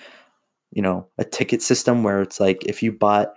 you 0.70 0.82
know, 0.82 1.09
a 1.18 1.25
ticket 1.25 1.62
system 1.62 2.02
where 2.02 2.20
it's 2.23 2.38
like 2.38 2.64
if 2.66 2.82
you 2.82 2.92
bought 2.92 3.32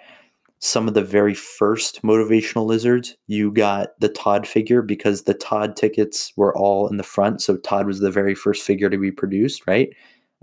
some 0.60 0.88
of 0.88 0.94
the 0.94 1.04
very 1.04 1.34
first 1.34 2.02
motivational 2.04 2.66
lizards, 2.66 3.18
you 3.28 3.52
got 3.52 4.00
the 4.00 4.10
Todd 4.10 4.48
figure 4.48 4.82
because 4.82 5.24
the 5.24 5.34
Todd 5.34 5.76
tickets 5.76 6.32
were 6.38 6.56
all 6.58 6.88
in 6.88 6.98
the 6.98 7.04
front. 7.04 7.42
So 7.42 7.58
Todd 7.58 7.86
was 7.86 8.00
the 8.00 8.12
very 8.12 8.36
first 8.36 8.64
figure 8.64 8.90
to 8.90 8.98
be 8.98 9.12
produced, 9.12 9.64
right? 9.68 9.90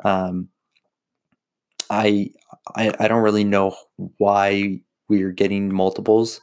Um, 0.04 0.48
I, 1.90 2.30
I 2.76 2.92
I 3.00 3.08
don't 3.08 3.22
really 3.22 3.44
know 3.44 3.74
why 4.18 4.80
we 5.10 5.22
are 5.22 5.32
getting 5.32 5.72
multiples. 5.72 6.40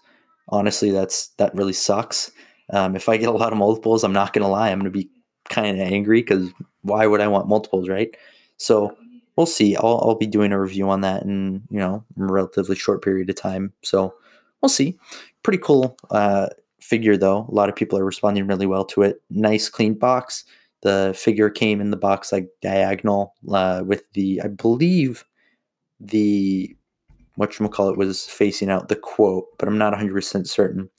Honestly, 0.49 0.91
that's 0.91 1.29
that 1.37 1.55
really 1.55 1.73
sucks. 1.73 2.31
Um, 2.71 2.95
if 2.95 3.09
I 3.09 3.17
get 3.17 3.29
a 3.29 3.31
lot 3.31 3.51
of 3.51 3.57
multiples, 3.57 4.03
I'm 4.03 4.13
not 4.13 4.33
gonna 4.33 4.49
lie, 4.49 4.69
I'm 4.69 4.79
gonna 4.79 4.91
be 4.91 5.09
kind 5.49 5.81
of 5.81 5.87
angry 5.87 6.21
because 6.21 6.51
why 6.81 7.07
would 7.07 7.21
I 7.21 7.27
want 7.27 7.47
multiples, 7.47 7.89
right? 7.89 8.15
So 8.57 8.95
we'll 9.35 9.45
see. 9.45 9.75
I'll, 9.75 10.01
I'll 10.03 10.15
be 10.15 10.27
doing 10.27 10.51
a 10.51 10.59
review 10.59 10.89
on 10.89 11.01
that 11.01 11.23
in 11.23 11.63
you 11.69 11.79
know 11.79 12.03
a 12.19 12.23
relatively 12.25 12.75
short 12.75 13.03
period 13.03 13.29
of 13.29 13.35
time. 13.35 13.73
So 13.83 14.13
we'll 14.61 14.69
see. 14.69 14.97
Pretty 15.43 15.59
cool 15.59 15.97
uh, 16.11 16.47
figure 16.81 17.17
though. 17.17 17.47
A 17.49 17.53
lot 17.53 17.69
of 17.69 17.75
people 17.75 17.97
are 17.97 18.05
responding 18.05 18.47
really 18.47 18.67
well 18.67 18.85
to 18.85 19.01
it. 19.03 19.21
Nice 19.29 19.69
clean 19.69 19.93
box. 19.93 20.43
The 20.81 21.15
figure 21.17 21.49
came 21.49 21.81
in 21.81 21.91
the 21.91 21.97
box 21.97 22.31
like 22.31 22.49
diagonal 22.61 23.33
uh, 23.51 23.83
with 23.85 24.11
the 24.13 24.41
I 24.43 24.47
believe 24.47 25.25
the 25.99 26.76
what 27.37 27.57
you 27.59 27.69
call 27.69 27.89
it 27.89 27.97
was 27.97 28.25
facing 28.25 28.69
out 28.69 28.89
the 28.89 28.95
quote, 28.95 29.45
but 29.57 29.67
I'm 29.67 29.77
not 29.77 29.93
100% 29.93 30.47
certain. 30.47 30.89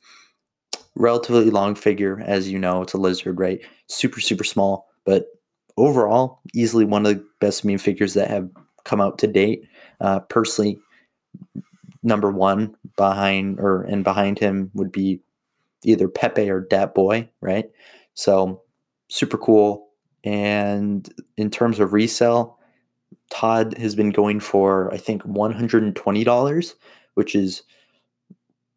Relatively 0.94 1.50
long 1.50 1.74
figure, 1.74 2.22
as 2.24 2.48
you 2.48 2.58
know, 2.58 2.82
it's 2.82 2.94
a 2.94 2.98
lizard, 2.98 3.38
right? 3.38 3.60
Super 3.88 4.20
super 4.20 4.44
small, 4.44 4.88
but 5.04 5.26
overall, 5.76 6.40
easily 6.54 6.84
one 6.84 7.04
of 7.06 7.14
the 7.14 7.24
best 7.40 7.64
meme 7.64 7.78
figures 7.78 8.14
that 8.14 8.30
have 8.30 8.48
come 8.84 9.00
out 9.00 9.18
to 9.18 9.26
date. 9.26 9.62
Uh, 10.00 10.20
personally, 10.20 10.78
number 12.02 12.30
one 12.30 12.74
behind 12.96 13.60
or 13.60 13.82
and 13.82 14.02
behind 14.04 14.38
him 14.38 14.70
would 14.74 14.90
be 14.90 15.20
either 15.84 16.08
Pepe 16.08 16.50
or 16.50 16.60
Dat 16.60 16.94
Boy, 16.94 17.28
right? 17.40 17.66
So 18.14 18.62
super 19.08 19.38
cool. 19.38 19.88
And 20.24 21.08
in 21.36 21.50
terms 21.50 21.78
of 21.78 21.92
resale, 21.92 22.57
Todd 23.30 23.76
has 23.78 23.94
been 23.94 24.10
going 24.10 24.40
for 24.40 24.92
I 24.92 24.96
think 24.98 25.22
one 25.22 25.52
hundred 25.52 25.82
and 25.82 25.94
twenty 25.94 26.24
dollars, 26.24 26.74
which 27.14 27.34
is 27.34 27.62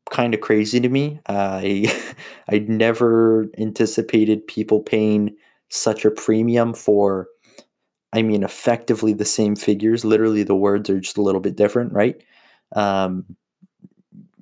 kind 0.09 0.33
of 0.33 0.41
crazy 0.41 0.79
to 0.79 0.89
me. 0.89 1.19
I 1.27 1.91
I 2.49 2.59
never 2.59 3.47
anticipated 3.57 4.45
people 4.47 4.81
paying 4.81 5.35
such 5.69 6.05
a 6.05 6.11
premium 6.11 6.73
for 6.73 7.27
I 8.13 8.21
mean 8.21 8.43
effectively 8.43 9.13
the 9.13 9.25
same 9.25 9.55
figures. 9.55 10.05
Literally 10.05 10.43
the 10.43 10.55
words 10.55 10.89
are 10.89 10.99
just 10.99 11.17
a 11.17 11.21
little 11.21 11.41
bit 11.41 11.55
different, 11.55 11.93
right? 11.93 12.21
Um, 12.75 13.25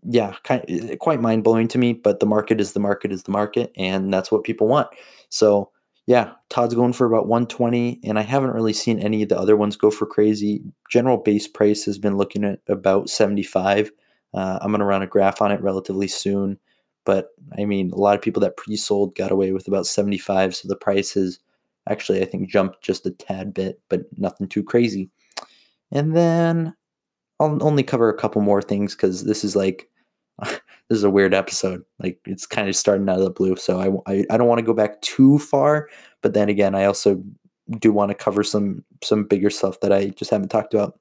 yeah, 0.04 0.36
kind 0.44 0.98
quite 1.00 1.22
mind 1.22 1.44
blowing 1.44 1.68
to 1.70 1.78
me, 1.78 1.94
but 1.94 2.20
the 2.20 2.26
market 2.26 2.60
is 2.60 2.74
the 2.74 2.80
market 2.80 3.12
is 3.12 3.24
the 3.24 3.32
market, 3.32 3.72
and 3.78 4.14
that's 4.14 4.32
what 4.32 4.44
people 4.44 4.68
want. 4.68 4.88
So 5.30 5.72
yeah, 6.10 6.32
Todd's 6.50 6.74
going 6.74 6.94
for 6.94 7.06
about 7.06 7.28
120, 7.28 8.00
and 8.04 8.18
I 8.18 8.24
haven't 8.24 8.56
really 8.56 8.74
seen 8.74 8.98
any 8.98 9.22
of 9.22 9.30
the 9.30 9.38
other 9.38 9.56
ones 9.56 9.76
go 9.76 9.92
for 9.92 10.08
crazy. 10.08 10.64
General 10.90 11.18
base 11.18 11.48
price 11.48 11.86
has 11.86 12.00
been 12.00 12.18
looking 12.18 12.44
at 12.44 12.62
about 12.68 13.12
75. 13.12 13.92
Uh, 14.34 14.58
I'm 14.60 14.72
going 14.72 14.80
to 14.80 14.88
run 14.88 15.04
a 15.04 15.08
graph 15.08 15.40
on 15.40 15.52
it 15.52 15.62
relatively 15.62 16.08
soon. 16.08 16.58
But 17.06 17.28
I 17.60 17.66
mean, 17.66 17.92
a 17.92 17.96
lot 18.00 18.16
of 18.16 18.24
people 18.24 18.40
that 18.40 18.58
pre-sold 18.58 19.14
got 19.14 19.30
away 19.30 19.52
with 19.52 19.68
about 19.68 19.86
75, 19.86 20.56
so 20.56 20.68
the 20.68 20.76
price 20.76 21.14
has 21.14 21.38
actually 21.88 22.24
I 22.24 22.26
think 22.26 22.50
jumped 22.50 22.82
just 22.82 23.06
a 23.06 23.12
tad 23.12 23.54
bit, 23.54 23.80
but 23.88 24.06
nothing 24.18 24.48
too 24.48 24.64
crazy. 24.64 25.12
And 25.92 26.16
then 26.16 26.74
I'll 27.40 27.64
only 27.64 27.84
cover 27.84 28.10
a 28.10 28.18
couple 28.18 28.42
more 28.42 28.64
things 28.64 28.96
because 28.96 29.26
this 29.26 29.44
is 29.44 29.56
like 29.56 29.88
this 30.90 30.98
is 30.98 31.04
a 31.04 31.10
weird 31.10 31.34
episode. 31.34 31.84
Like 32.00 32.20
it's 32.26 32.46
kind 32.46 32.68
of 32.68 32.76
starting 32.76 33.08
out 33.10 33.20
of 33.20 33.24
the 33.24 33.30
blue, 33.30 33.56
so 33.56 33.80
I 33.80 34.12
I, 34.12 34.26
I 34.30 34.38
don't 34.38 34.48
want 34.48 34.60
to 34.60 34.66
go 34.66 34.74
back 34.74 35.02
too 35.02 35.40
far, 35.40 35.90
but 36.22 36.34
then 36.34 36.50
again, 36.50 36.76
I 36.76 36.86
also 36.86 37.24
do 37.80 37.94
want 37.94 38.10
to 38.10 38.16
cover 38.16 38.44
some 38.44 38.84
some 39.04 39.26
bigger 39.26 39.50
stuff 39.50 39.80
that 39.82 39.94
I 39.94 40.10
just 40.10 40.32
haven't 40.32 40.50
talked 40.50 40.74
about. 40.74 41.00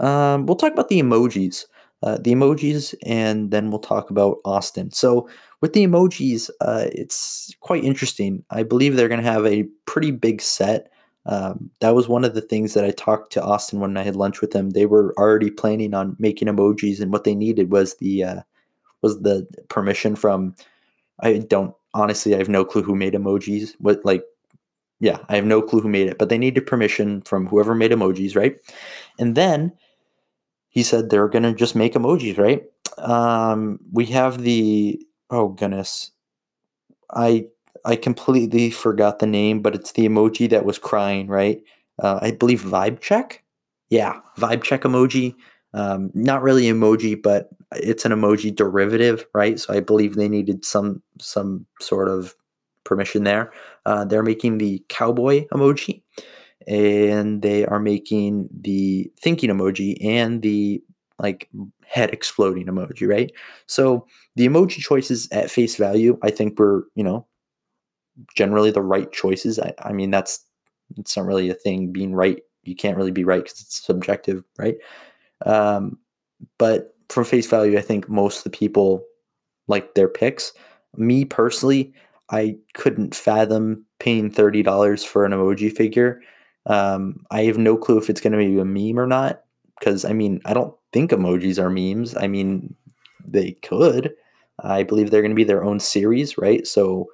Um, 0.00 0.46
we'll 0.46 0.56
talk 0.56 0.72
about 0.72 0.88
the 0.88 1.00
emojis 1.00 1.66
uh, 2.02 2.18
the 2.18 2.32
emojis, 2.32 2.94
and 3.04 3.50
then 3.50 3.70
we'll 3.70 3.78
talk 3.78 4.10
about 4.10 4.38
Austin. 4.44 4.90
So, 4.90 5.28
with 5.60 5.72
the 5.72 5.86
emojis, 5.86 6.50
uh, 6.60 6.88
it's 6.92 7.54
quite 7.60 7.84
interesting. 7.84 8.44
I 8.50 8.64
believe 8.64 8.96
they're 8.96 9.08
going 9.08 9.22
to 9.22 9.30
have 9.30 9.46
a 9.46 9.64
pretty 9.86 10.10
big 10.10 10.40
set. 10.40 10.90
Um, 11.26 11.70
that 11.80 11.94
was 11.94 12.08
one 12.08 12.24
of 12.24 12.34
the 12.34 12.40
things 12.40 12.74
that 12.74 12.84
I 12.84 12.90
talked 12.90 13.32
to 13.34 13.42
Austin 13.42 13.78
when 13.78 13.96
I 13.96 14.02
had 14.02 14.16
lunch 14.16 14.40
with 14.40 14.52
him. 14.52 14.70
They 14.70 14.86
were 14.86 15.14
already 15.16 15.50
planning 15.50 15.94
on 15.94 16.16
making 16.18 16.48
emojis, 16.48 17.00
and 17.00 17.12
what 17.12 17.22
they 17.22 17.36
needed 17.36 17.70
was 17.70 17.96
the 17.96 18.24
uh, 18.24 18.40
was 19.02 19.20
the 19.20 19.46
permission 19.68 20.16
from. 20.16 20.54
I 21.20 21.38
don't 21.38 21.74
honestly. 21.94 22.34
I 22.34 22.38
have 22.38 22.48
no 22.48 22.64
clue 22.64 22.82
who 22.82 22.96
made 22.96 23.14
emojis. 23.14 23.74
What 23.78 24.04
like 24.04 24.24
yeah, 25.00 25.18
I 25.28 25.34
have 25.34 25.44
no 25.44 25.60
clue 25.60 25.80
who 25.80 25.88
made 25.88 26.06
it, 26.06 26.16
but 26.16 26.28
they 26.28 26.38
needed 26.38 26.64
permission 26.64 27.22
from 27.22 27.46
whoever 27.48 27.74
made 27.74 27.90
emojis, 27.90 28.36
right? 28.36 28.56
And 29.18 29.34
then 29.34 29.72
he 30.68 30.84
said 30.84 31.10
they're 31.10 31.28
to 31.28 31.54
just 31.54 31.74
make 31.74 31.94
emojis, 31.94 32.38
right? 32.38 32.62
Um, 32.98 33.80
we 33.92 34.06
have 34.06 34.42
the 34.42 35.00
oh 35.30 35.48
goodness, 35.48 36.12
I 37.12 37.46
I 37.84 37.96
completely 37.96 38.70
forgot 38.70 39.18
the 39.18 39.26
name, 39.26 39.60
but 39.60 39.74
it's 39.74 39.92
the 39.92 40.06
emoji 40.08 40.48
that 40.50 40.64
was 40.64 40.78
crying, 40.78 41.26
right? 41.26 41.60
Uh, 42.00 42.20
I 42.22 42.30
believe 42.30 42.62
Vibe 42.62 43.00
Check. 43.00 43.42
Yeah, 43.90 44.20
Vibe 44.38 44.62
Check 44.62 44.82
emoji. 44.82 45.34
Um, 45.74 46.10
not 46.14 46.42
really 46.42 46.64
emoji, 46.64 47.20
but 47.20 47.48
it's 47.72 48.04
an 48.04 48.12
emoji 48.12 48.54
derivative, 48.54 49.26
right? 49.34 49.58
So 49.58 49.72
I 49.72 49.80
believe 49.80 50.14
they 50.16 50.28
needed 50.28 50.64
some 50.64 51.02
some 51.20 51.66
sort 51.80 52.08
of 52.08 52.34
permission 52.84 53.24
there. 53.24 53.52
Uh, 53.86 54.04
they're 54.04 54.22
making 54.22 54.58
the 54.58 54.84
cowboy 54.88 55.46
emoji 55.52 56.02
and 56.66 57.42
they 57.42 57.64
are 57.66 57.80
making 57.80 58.48
the 58.60 59.10
thinking 59.20 59.50
emoji 59.50 59.96
and 60.04 60.42
the 60.42 60.82
like 61.18 61.48
head 61.86 62.10
exploding 62.10 62.66
emoji, 62.66 63.08
right? 63.08 63.32
So 63.66 64.06
the 64.36 64.46
emoji 64.46 64.78
choices 64.78 65.28
at 65.32 65.50
face 65.50 65.76
value, 65.76 66.18
I 66.22 66.30
think 66.30 66.58
were, 66.58 66.86
you 66.94 67.04
know, 67.04 67.26
generally 68.34 68.70
the 68.70 68.82
right 68.82 69.10
choices. 69.12 69.58
I, 69.58 69.72
I 69.82 69.92
mean, 69.92 70.10
that's 70.10 70.44
it's 70.96 71.16
not 71.16 71.26
really 71.26 71.48
a 71.50 71.54
thing 71.54 71.92
being 71.92 72.14
right. 72.14 72.40
You 72.64 72.76
can't 72.76 72.96
really 72.96 73.10
be 73.10 73.24
right 73.24 73.42
because 73.42 73.60
it's 73.60 73.84
subjective, 73.84 74.44
right? 74.58 74.76
Um, 75.46 75.98
but 76.58 76.94
from 77.08 77.24
face 77.24 77.46
value, 77.46 77.78
I 77.78 77.82
think 77.82 78.08
most 78.08 78.38
of 78.38 78.44
the 78.44 78.50
people 78.58 79.04
like 79.68 79.94
their 79.94 80.08
picks. 80.08 80.52
Me 80.96 81.24
personally, 81.24 81.92
I 82.30 82.56
couldn't 82.74 83.14
fathom 83.14 83.84
paying 83.98 84.30
$30 84.30 85.06
for 85.06 85.24
an 85.24 85.32
emoji 85.32 85.74
figure 85.74 86.20
um, 86.66 87.24
I 87.30 87.42
have 87.42 87.58
no 87.58 87.76
clue 87.76 87.98
if 87.98 88.08
it's 88.08 88.20
going 88.20 88.32
to 88.32 88.38
be 88.38 88.58
a 88.58 88.64
meme 88.64 88.98
or 88.98 89.06
not. 89.06 89.42
Because, 89.78 90.04
I 90.04 90.12
mean, 90.12 90.40
I 90.44 90.54
don't 90.54 90.74
think 90.92 91.10
emojis 91.10 91.58
are 91.58 91.70
memes. 91.70 92.16
I 92.16 92.28
mean, 92.28 92.74
they 93.26 93.52
could. 93.62 94.14
I 94.60 94.84
believe 94.84 95.10
they're 95.10 95.22
going 95.22 95.32
to 95.32 95.36
be 95.36 95.44
their 95.44 95.64
own 95.64 95.80
series, 95.80 96.38
right? 96.38 96.66
So 96.66 97.08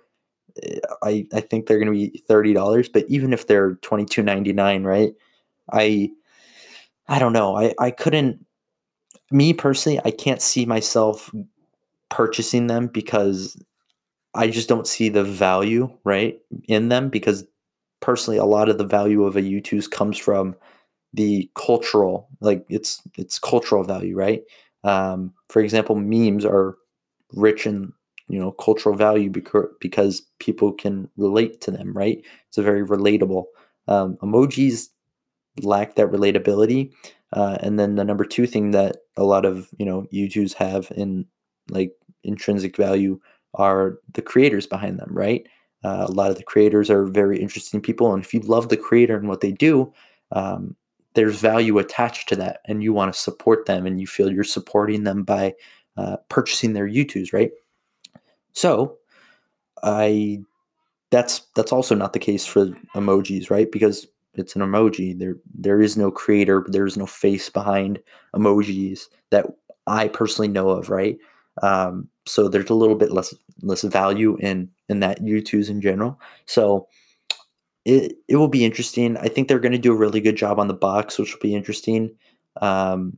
eh, 0.63 0.81
I, 1.03 1.27
I 1.33 1.41
think 1.41 1.67
they're 1.67 1.79
going 1.79 1.93
to 1.93 2.11
be 2.11 2.23
$30. 2.29 2.93
But 2.93 3.07
even 3.09 3.33
if 3.33 3.47
they're 3.47 3.77
$22.99, 3.77 4.85
right? 4.85 5.13
I 5.73 6.11
I 7.09 7.19
don't 7.19 7.33
know. 7.33 7.57
I, 7.57 7.75
I 7.79 7.91
couldn't 7.91 8.45
me 9.31 9.53
personally, 9.53 10.01
I 10.05 10.11
can't 10.11 10.43
see 10.43 10.67
myself 10.67 11.31
purchasing 12.11 12.69
them 12.69 12.89
because 12.89 13.63
I 14.35 14.49
just 14.51 14.69
don't 14.69 14.87
see 14.87 15.09
the 15.09 15.25
value, 15.25 15.91
right, 16.05 16.39
in 16.69 16.89
them 16.91 17.11
because 17.11 17.45
personally 18.01 18.39
a 18.39 18.45
lot 18.45 18.69
of 18.69 18.79
the 18.79 18.87
value 18.87 19.25
of 19.25 19.37
a 19.37 19.43
Youtooz 19.43 19.91
comes 19.91 20.19
from 20.19 20.57
the 21.15 21.51
cultural 21.57 22.29
like 22.41 22.67
it's 22.69 23.03
it's 23.19 23.39
cultural 23.39 23.85
value 23.85 24.17
right 24.17 24.43
um, 24.85 25.33
for 25.49 25.63
example 25.63 25.95
memes 25.97 26.45
are 26.45 26.77
rich 27.35 27.67
in 27.67 27.93
you 28.29 28.39
know 28.39 28.53
cultural 28.53 28.95
value 28.97 29.31
because 29.81 30.23
people 30.41 30.73
can 30.73 31.09
relate 31.17 31.61
to 31.63 31.71
them 31.71 31.93
right 31.95 32.23
it's 32.49 32.59
a 32.59 32.63
very 32.63 32.87
relatable 32.87 33.45
um, 33.89 34.17
emojis 34.19 34.89
lack 35.63 35.95
that 35.97 36.11
relatability 36.11 36.93
uh, 37.33 37.59
and 37.61 37.79
then 37.79 37.97
the 37.97 38.05
number 38.05 38.25
two 38.25 38.47
thing 38.47 38.71
that 38.71 38.99
a 39.17 39.25
lot 39.25 39.45
of 39.45 39.69
you 39.79 39.85
know 39.85 40.07
Youtooz 40.13 40.55
have 40.55 40.91
in 40.97 41.27
like 41.71 41.93
intrinsic 42.25 42.77
value 42.77 43.21
are 43.55 43.99
the 44.15 44.23
creators 44.23 44.67
behind 44.67 44.99
them, 44.99 45.11
right? 45.13 45.47
Uh, 45.85 46.07
a 46.09 46.13
lot 46.13 46.31
of 46.31 46.37
the 46.37 46.43
creators 46.43 46.91
are 46.91 47.07
very 47.07 47.39
interesting 47.39 47.81
people, 47.81 48.13
and 48.13 48.25
if 48.25 48.33
you 48.33 48.41
love 48.41 48.69
the 48.69 48.77
creator 48.77 49.17
and 49.17 49.29
what 49.29 49.41
they 49.41 49.53
do, 49.53 49.93
um, 50.33 50.75
there's 51.15 51.41
value 51.41 51.79
attached 51.79 52.29
to 52.29 52.37
that, 52.37 52.61
and 52.65 52.83
you 52.83 52.93
want 52.93 53.13
to 53.13 53.19
support 53.19 53.67
them, 53.67 53.87
and 53.87 54.01
you 54.01 54.07
feel 54.07 54.33
you're 54.33 54.45
supporting 54.45 55.05
them 55.05 55.23
by 55.23 55.55
uh, 55.97 56.17
purchasing 56.29 56.73
their 56.73 56.89
Youtooz, 56.89 57.33
right? 57.33 57.51
So, 58.53 58.97
I 59.83 60.41
that's 61.11 61.43
that's 61.55 61.73
also 61.73 61.95
not 61.95 62.13
the 62.15 62.19
case 62.19 62.47
for 62.47 62.67
emojis, 62.95 63.51
right? 63.51 63.71
Because 63.71 64.07
it's 64.39 64.57
an 64.57 64.63
emoji. 64.63 65.19
There 65.19 65.37
there 65.55 65.81
is 65.81 65.97
no 65.97 66.11
creator, 66.11 66.65
there 66.69 66.87
is 66.87 66.97
no 66.97 67.07
face 67.07 67.49
behind 67.51 67.99
emojis 68.35 69.07
that 69.31 69.47
I 69.87 70.09
personally 70.09 70.49
know 70.49 70.71
of, 70.71 70.91
right? 70.91 71.19
Um, 71.63 72.09
so 72.27 72.49
there's 72.49 72.71
a 72.71 72.75
little 72.75 72.95
bit 72.95 73.13
less 73.13 73.35
less 73.63 73.83
value 73.83 74.37
in 74.39 74.71
in 74.89 75.01
that 75.01 75.21
Youtooz 75.21 75.71
in 75.71 75.81
general. 75.81 76.21
So 76.47 76.87
it 77.85 78.13
it 78.29 78.37
will 78.37 78.49
be 78.49 78.65
interesting. 78.65 79.17
I 79.17 79.29
think 79.29 79.49
they're 79.49 79.59
going 79.59 79.73
to 79.73 79.79
do 79.79 79.93
a 79.93 79.97
really 79.97 80.21
good 80.21 80.37
job 80.37 80.59
on 80.59 80.69
the 80.69 80.75
box, 80.75 81.19
which 81.19 81.33
will 81.33 81.41
be 81.41 81.55
interesting. 81.55 82.15
Um, 82.61 83.17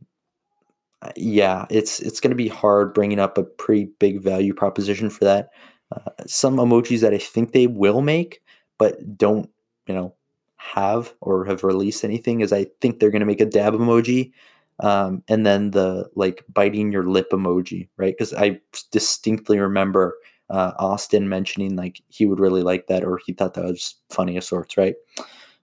yeah, 1.17 1.67
it's 1.71 2.01
it's 2.01 2.21
going 2.21 2.31
to 2.31 2.37
be 2.37 2.49
hard 2.49 2.95
bringing 2.95 3.19
up 3.19 3.39
a 3.39 3.43
pretty 3.43 3.91
big 3.99 4.23
value 4.23 4.55
proposition 4.55 5.11
for 5.11 5.25
that. 5.25 5.51
Uh, 5.95 6.11
some 6.27 6.57
emojis 6.57 7.01
that 7.01 7.15
I 7.15 7.19
think 7.19 7.53
they 7.53 7.67
will 7.67 8.01
make, 8.01 8.43
but 8.79 9.17
don't 9.17 9.51
you 9.87 9.95
know 9.95 10.15
have 10.61 11.15
or 11.21 11.45
have 11.47 11.65
released 11.65 12.05
anything 12.05 12.41
is 12.41 12.53
I 12.53 12.67
think 12.81 13.01
they're 13.01 13.11
going 13.11 13.21
to 13.21 13.27
make 13.27 13.41
a 13.41 13.47
dab 13.47 13.73
emoji 13.73 14.33
um, 14.81 15.23
and 15.29 15.45
then 15.47 15.71
the 15.71 16.11
like 16.15 16.45
biting 16.53 16.93
your 16.93 17.05
lip 17.05 17.31
emoji, 17.33 17.89
right? 17.97 18.15
Because 18.17 18.35
I 18.35 18.61
distinctly 18.91 19.59
remember 19.59 20.17
uh, 20.49 20.73
Austin 20.79 21.29
mentioning 21.29 21.77
like 21.77 22.03
he 22.09 22.27
would 22.27 22.41
really 22.41 22.63
like 22.63 22.87
that 22.89 23.05
or 23.05 23.19
he 23.25 23.33
thought 23.33 23.55
that 23.55 23.65
was 23.65 23.97
funny 24.11 24.37
of 24.37 24.45
sorts, 24.45 24.77
right? 24.77 24.95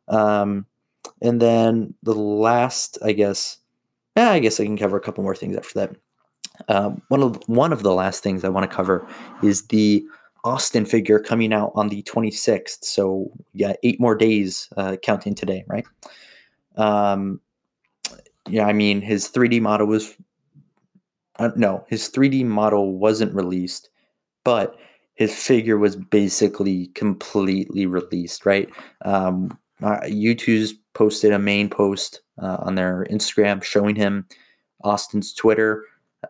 Um, 0.07 0.65
and 1.21 1.41
then 1.41 1.93
the 2.03 2.13
last, 2.13 2.97
I 3.03 3.11
guess, 3.11 3.57
yeah, 4.15 4.31
I 4.31 4.39
guess 4.39 4.59
I 4.59 4.65
can 4.65 4.77
cover 4.77 4.97
a 4.97 5.01
couple 5.01 5.23
more 5.23 5.35
things 5.35 5.57
after 5.57 5.79
that. 5.79 5.95
Um, 6.69 7.01
one 7.09 7.21
of 7.21 7.41
one 7.47 7.71
of 7.71 7.83
the 7.83 7.93
last 7.93 8.23
things 8.23 8.43
I 8.43 8.49
want 8.49 8.69
to 8.69 8.75
cover 8.75 9.07
is 9.43 9.67
the 9.67 10.03
Austin 10.43 10.85
figure 10.85 11.19
coming 11.19 11.53
out 11.53 11.71
on 11.75 11.89
the 11.89 12.03
26th. 12.03 12.83
So 12.83 13.31
yeah, 13.53 13.73
eight 13.83 13.99
more 13.99 14.15
days 14.15 14.69
uh, 14.77 14.97
counting 15.01 15.35
today, 15.35 15.63
right? 15.67 15.85
Um, 16.75 17.41
yeah, 18.47 18.65
I 18.65 18.73
mean 18.73 19.01
his 19.01 19.29
3D 19.29 19.61
model 19.61 19.87
was 19.87 20.15
uh, 21.39 21.51
no, 21.55 21.85
his 21.87 22.09
3D 22.09 22.45
model 22.45 22.97
wasn't 22.97 23.33
released, 23.33 23.89
but 24.43 24.75
his 25.15 25.35
figure 25.35 25.77
was 25.77 25.95
basically 25.95 26.87
completely 26.87 27.85
released, 27.85 28.45
right? 28.45 28.69
Um, 29.03 29.57
uh, 29.81 30.01
Youtooz 30.05 30.73
posted 30.93 31.31
a 31.33 31.39
main 31.39 31.69
post 31.69 32.21
uh, 32.41 32.57
on 32.61 32.75
their 32.75 33.05
Instagram 33.09 33.63
showing 33.63 33.95
him 33.95 34.27
Austin's 34.83 35.33
Twitter, 35.33 35.85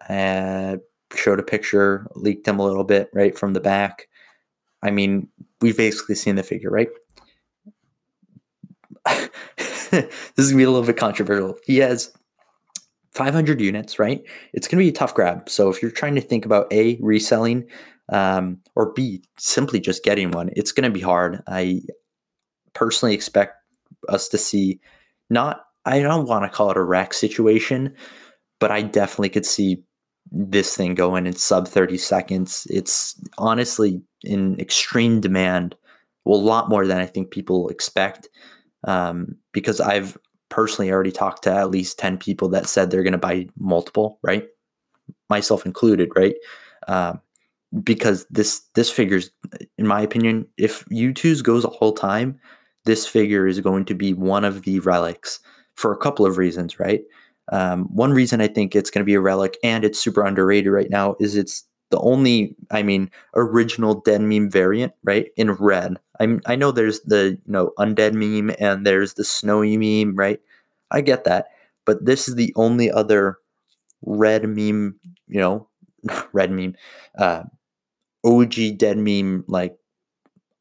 uh, 0.10 0.78
showed 1.16 1.40
a 1.40 1.44
picture, 1.44 2.08
leaked 2.16 2.48
him 2.48 2.60
a 2.60 2.66
little 2.66 2.84
bit, 2.84 3.10
right, 3.14 3.38
from 3.38 3.54
the 3.54 3.60
back. 3.60 4.08
I 4.84 4.92
mean, 4.92 5.28
we've 5.62 5.78
basically 5.78 6.16
seen 6.16 6.36
the 6.36 6.44
figure, 6.44 6.70
right? 6.70 6.90
this 9.58 10.10
is 10.38 10.52
gonna 10.52 10.58
be 10.58 10.64
a 10.64 10.70
little 10.70 10.86
bit 10.86 10.98
controversial. 10.98 11.58
He 11.66 11.78
has 11.78 12.12
500 13.14 13.62
units, 13.62 14.00
right? 14.00 14.22
It's 14.54 14.68
gonna 14.68 14.84
be 14.84 14.90
a 14.90 14.94
tough 14.94 15.14
grab. 15.14 15.50
So 15.50 15.70
if 15.70 15.82
you're 15.82 15.92
trying 15.92 16.16
to 16.16 16.22
think 16.22 16.46
about 16.46 16.72
a 16.72 16.98
reselling, 17.02 17.66
um, 18.10 18.60
or 18.76 18.94
b 18.94 19.24
simply 19.38 19.80
just 19.80 20.04
getting 20.04 20.32
one, 20.32 20.50
it's 20.56 20.72
gonna 20.72 20.90
be 20.90 21.02
hard. 21.02 21.42
I 21.48 21.82
personally 22.74 23.16
expect 23.16 23.56
us 24.10 24.30
to 24.30 24.38
see 24.38 24.80
not. 25.30 25.64
I 25.86 26.02
don't 26.02 26.28
want 26.28 26.44
to 26.44 26.50
call 26.50 26.70
it 26.70 26.78
a 26.78 26.84
rack 26.84 27.14
situation, 27.14 27.96
but 28.60 28.72
I 28.72 28.82
definitely 28.82 29.30
could 29.30 29.46
see 29.46 29.84
this 30.32 30.76
thing 30.76 30.96
going 30.96 31.28
in 31.28 31.34
sub 31.34 31.68
30 31.68 31.98
seconds. 31.98 32.68
It's 32.70 33.20
honestly 33.38 34.02
in 34.24 34.60
extreme 34.60 35.22
demand, 35.22 35.76
well, 36.26 36.40
a 36.40 36.42
lot 36.42 36.70
more 36.70 36.86
than 36.86 36.98
I 36.98 37.06
think 37.06 37.32
people 37.32 37.70
expect 37.70 38.30
um, 38.86 39.36
because 39.52 39.80
I've 39.80 40.18
personally 40.50 40.92
already 40.92 41.12
talked 41.12 41.44
to 41.44 41.54
at 41.54 41.72
least 41.72 42.00
10 42.00 42.18
people 42.18 42.50
that 42.50 42.68
said 42.68 42.90
they're 42.90 43.04
going 43.04 43.12
to 43.12 43.18
buy 43.18 43.48
multiple, 43.58 44.20
right? 44.24 44.48
Myself 45.30 45.66
included, 45.66 46.10
right? 46.16 46.36
Um, 46.88 47.22
because 47.84 48.26
this 48.30 48.62
this 48.76 48.90
figures, 48.90 49.30
in 49.78 49.86
my 49.86 50.02
opinion, 50.02 50.48
if 50.58 50.86
Youtooz 50.86 51.44
goes 51.44 51.66
a 51.66 51.70
whole 51.70 51.92
time, 51.92 52.40
this 52.86 53.06
figure 53.06 53.46
is 53.46 53.60
going 53.60 53.86
to 53.86 53.94
be 53.94 54.14
one 54.14 54.46
of 54.46 54.64
the 54.64 54.80
relics 54.80 55.40
for 55.76 55.92
a 55.92 55.98
couple 55.98 56.26
of 56.26 56.38
reasons, 56.38 56.80
right? 56.80 57.02
Um, 57.52 57.86
one 57.94 58.12
reason 58.12 58.42
I 58.42 58.48
think 58.48 58.76
it's 58.76 58.90
going 58.90 59.02
to 59.02 59.06
be 59.06 59.14
a 59.14 59.22
relic 59.22 59.58
and 59.64 59.86
it's 59.86 60.00
super 60.00 60.26
underrated 60.26 60.72
right 60.72 60.90
now 60.90 61.16
is 61.20 61.36
it's 61.36 61.64
the 61.90 62.00
only, 62.00 62.56
I 62.72 62.84
mean, 62.84 63.10
original 63.36 64.02
dead 64.02 64.22
meme 64.22 64.50
variant, 64.50 64.94
right? 65.04 65.32
In 65.38 65.54
red. 65.54 65.98
I 66.20 66.38
I 66.46 66.56
know 66.56 66.72
there's 66.72 67.02
the 67.02 67.38
you 67.46 67.52
know 67.52 67.72
undead 67.80 68.14
meme 68.14 68.56
and 68.60 68.86
there's 68.86 69.14
the 69.14 69.24
snowy 69.24 69.78
meme, 69.78 70.16
right? 70.16 70.40
I 70.92 71.02
get 71.02 71.24
that, 71.26 71.48
but 71.86 72.06
this 72.06 72.28
is 72.28 72.36
the 72.36 72.54
only 72.56 72.92
other 72.92 73.38
red 74.02 74.44
meme, 74.44 75.00
you 75.28 75.40
know, 75.40 75.68
red 76.34 76.52
meme, 76.52 76.76
uh, 77.18 77.44
OG 78.26 78.78
dead 78.78 78.98
meme. 78.98 79.46
Like 79.48 79.78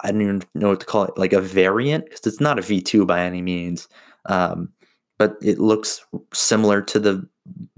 I 0.00 0.12
don't 0.12 0.22
even 0.22 0.42
know 0.54 0.68
what 0.70 0.80
to 0.80 0.86
call 0.86 1.04
it, 1.04 1.18
like 1.18 1.32
a 1.32 1.40
variant 1.40 2.04
because 2.04 2.26
it's 2.26 2.40
not 2.40 2.58
a 2.58 2.62
V 2.62 2.80
two 2.80 3.06
by 3.06 3.20
any 3.22 3.42
means, 3.42 3.88
um, 4.26 4.70
but 5.18 5.36
it 5.42 5.58
looks 5.58 6.04
similar 6.32 6.82
to 6.82 6.98
the 6.98 7.28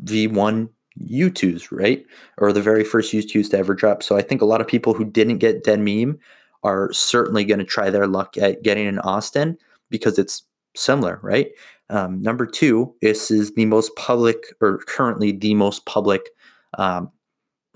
V 0.01 0.27
one 0.27 0.68
Youtooz, 1.01 1.68
right? 1.70 2.05
Or 2.38 2.53
the 2.53 2.62
very 2.62 2.85
first 2.85 3.12
Youtooz 3.12 3.51
to 3.51 3.59
ever 3.59 3.74
drop. 3.74 4.03
So 4.03 4.16
I 4.16 4.22
think 4.22 4.42
a 4.42 4.46
lot 4.46 4.61
of 4.61 4.66
people 4.66 4.94
who 4.94 5.05
didn't 5.05 5.38
get 5.38 5.64
Dead 5.64 5.81
Meme 5.81 6.18
are 6.64 6.92
certainly 6.92 7.44
going 7.44 7.61
to 7.61 7.64
try 7.64 7.90
their 7.90 8.07
luck 8.07 8.37
at 8.37 8.62
getting 8.62 8.87
an 8.87 8.98
Austin 9.01 9.57
because 9.90 10.18
it's 10.18 10.42
similar, 10.74 11.20
right? 11.22 11.51
Um, 11.90 12.20
number 12.20 12.46
two, 12.46 12.94
this 13.01 13.31
is 13.31 13.55
the 13.55 13.64
most 13.64 13.94
public, 13.96 14.55
or 14.61 14.79
currently 14.79 15.33
the 15.33 15.55
most 15.55 15.87
public 15.87 16.29
um, 16.77 17.11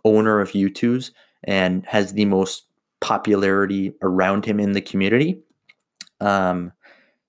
owner 0.04 0.40
of 0.40 0.52
Youtooz 0.52 1.12
and 1.44 1.86
has 1.86 2.12
the 2.12 2.24
most 2.24 2.66
popularity 3.00 3.94
around 4.02 4.44
him 4.44 4.60
in 4.60 4.72
the 4.72 4.80
community. 4.80 5.40
Um, 6.20 6.72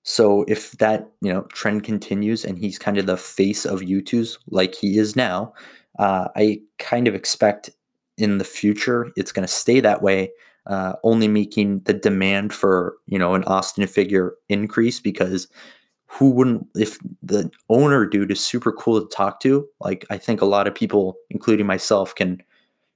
so 0.04 0.44
if 0.46 0.72
that 0.72 1.10
you 1.20 1.32
know 1.32 1.42
trend 1.52 1.82
continues 1.82 2.44
and 2.44 2.58
he's 2.58 2.78
kind 2.78 2.98
of 2.98 3.06
the 3.06 3.16
face 3.16 3.64
of 3.64 3.80
Youtooz 3.80 4.38
like 4.48 4.74
he 4.74 4.98
is 4.98 5.16
now, 5.16 5.52
uh, 5.98 6.28
I 6.36 6.60
kind 6.78 7.08
of 7.08 7.14
expect 7.14 7.70
in 8.16 8.38
the 8.38 8.44
future 8.44 9.10
it's 9.16 9.32
going 9.32 9.46
to 9.46 9.52
stay 9.52 9.80
that 9.80 10.02
way, 10.02 10.30
uh, 10.66 10.94
only 11.02 11.26
making 11.26 11.80
the 11.80 11.94
demand 11.94 12.52
for 12.52 12.96
you 13.06 13.18
know 13.18 13.34
an 13.34 13.44
Austin 13.44 13.86
figure 13.86 14.34
increase 14.48 15.00
because 15.00 15.48
who 16.06 16.30
wouldn't 16.30 16.66
if 16.76 16.98
the 17.22 17.50
owner 17.68 18.06
dude 18.06 18.30
is 18.30 18.44
super 18.44 18.70
cool 18.72 19.00
to 19.00 19.08
talk 19.16 19.40
to 19.40 19.66
like 19.80 20.04
i 20.10 20.16
think 20.16 20.40
a 20.40 20.44
lot 20.44 20.68
of 20.68 20.74
people 20.74 21.16
including 21.30 21.66
myself 21.66 22.14
can 22.14 22.40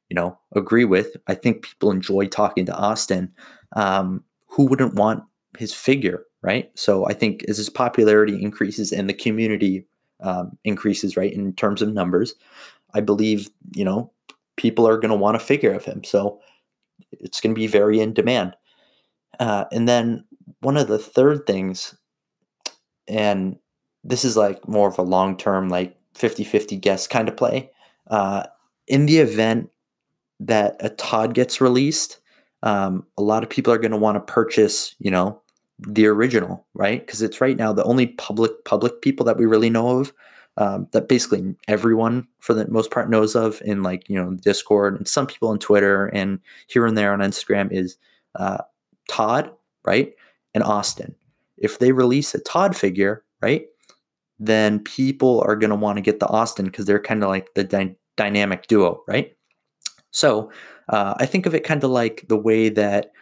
you 0.09 0.15
know 0.15 0.39
agree 0.55 0.85
with. 0.85 1.17
I 1.27 1.35
think 1.35 1.63
people 1.63 1.91
enjoy 1.91 2.27
talking 2.27 2.67
to 2.67 2.77
austin. 2.77 3.33
Um, 3.75 4.25
who 4.47 4.67
wouldn't 4.67 4.95
want 4.95 5.25
his 5.59 5.75
figure 5.75 6.25
right 6.43 6.71
so 6.75 7.07
i 7.07 7.13
think 7.13 7.45
as 7.49 7.57
his 7.57 7.71
popularity 7.71 8.41
increases 8.43 8.93
and 8.93 9.09
the 9.09 9.15
community 9.15 9.87
um, 10.21 10.59
increases 10.65 11.17
right 11.17 11.33
in 11.33 11.53
terms 11.53 11.81
of 11.81 11.93
numbers 11.93 12.35
I 12.95 13.01
believe, 13.01 13.51
you 13.73 13.85
know, 13.85 14.13
people 14.57 14.89
are 14.89 14.97
going 14.97 15.11
to 15.11 15.17
want 15.17 15.37
a 15.37 15.41
figure 15.41 15.73
of 15.73 15.85
him. 15.85 16.05
So 16.05 16.41
it's 17.13 17.41
going 17.41 17.55
to 17.55 17.59
be 17.59 17.67
very 17.67 18.01
in 18.01 18.13
demand. 18.13 18.57
Uh, 19.39 19.67
and 19.73 19.89
then 19.89 20.25
one 20.61 20.77
of 20.77 20.89
the 20.89 20.99
third 20.99 21.47
things, 21.47 21.95
and 23.07 23.59
this 24.05 24.25
is 24.25 24.37
like 24.37 24.67
more 24.69 24.89
of 24.89 24.99
a 24.99 25.03
long 25.03 25.37
term, 25.37 25.69
like 25.69 25.97
50 26.15 26.45
50 26.45 26.77
guess 26.77 27.07
kind 27.07 27.29
of 27.29 27.37
play. 27.37 27.71
Uh, 28.09 28.45
in 28.87 29.07
the 29.07 29.19
event 29.19 29.71
that 30.41 30.77
a 30.81 30.89
Todd 30.89 31.35
gets 31.35 31.61
released, 31.61 32.19
um, 32.63 33.07
a 33.17 33.23
lot 33.23 33.43
of 33.43 33.51
people 33.51 33.73
are 33.73 33.79
going 33.79 33.93
to 33.93 33.97
want 33.97 34.17
to 34.17 34.33
purchase, 34.33 34.95
you 34.99 35.11
know, 35.11 35.43
the 35.79 36.07
original, 36.07 36.67
right? 36.75 37.05
Because 37.05 37.23
it's 37.23 37.41
right 37.41 37.57
now 37.57 37.73
the 37.73 37.85
only 37.85 38.09
public 38.09 38.65
public 38.65 39.01
people 39.03 39.25
that 39.27 39.37
we 39.37 39.47
really 39.47 39.71
know 39.71 40.01
of 40.01 40.13
um, 40.57 40.89
that 40.93 41.09
basically 41.09 41.55
everyone 41.69 42.27
for 42.41 42.53
the 42.53 42.69
most 42.69 42.91
part 42.91 43.09
knows 43.09 43.37
of 43.37 43.63
in 43.65 43.83
like 43.83 44.09
you 44.09 44.17
know 44.17 44.35
discord 44.43 44.97
and 44.97 45.07
some 45.07 45.27
people 45.27 45.49
on 45.49 45.59
twitter 45.59 46.07
and 46.07 46.41
here 46.67 46.85
and 46.85 46.99
there 46.99 47.13
on 47.13 47.21
instagram 47.21 47.71
is 47.71 47.97
uh, 48.35 48.59
todd 49.09 49.51
right? 49.85 50.15
And 50.55 50.65
austin. 50.65 51.15
If 51.57 51.79
they 51.79 51.93
release 51.93 52.35
a 52.35 52.41
todd 52.41 52.77
figure 52.77 53.25
right 53.41 53.67
then 54.41 54.81
people 54.81 55.43
are 55.47 55.57
going 55.57 55.71
to 55.71 55.77
want 55.77 55.97
to 55.97 56.03
get 56.03 56.21
the 56.21 56.27
austin 56.29 56.67
because 56.67 56.87
they're 56.87 57.01
kind 57.01 57.23
of 57.23 57.29
like 57.29 57.55
the 57.55 57.65
dy- 57.65 57.97
dynamic 58.17 58.67
duo 58.67 59.03
right? 59.07 59.37
So 60.11 60.51
Uh, 60.89 61.15
I 61.19 61.27
think 61.27 61.47
of 61.47 61.55
it 61.55 61.65
kind 61.65 61.85
of 61.85 61.91
like 61.91 62.25
the 62.29 62.37
way 62.37 62.71
that 62.71 63.13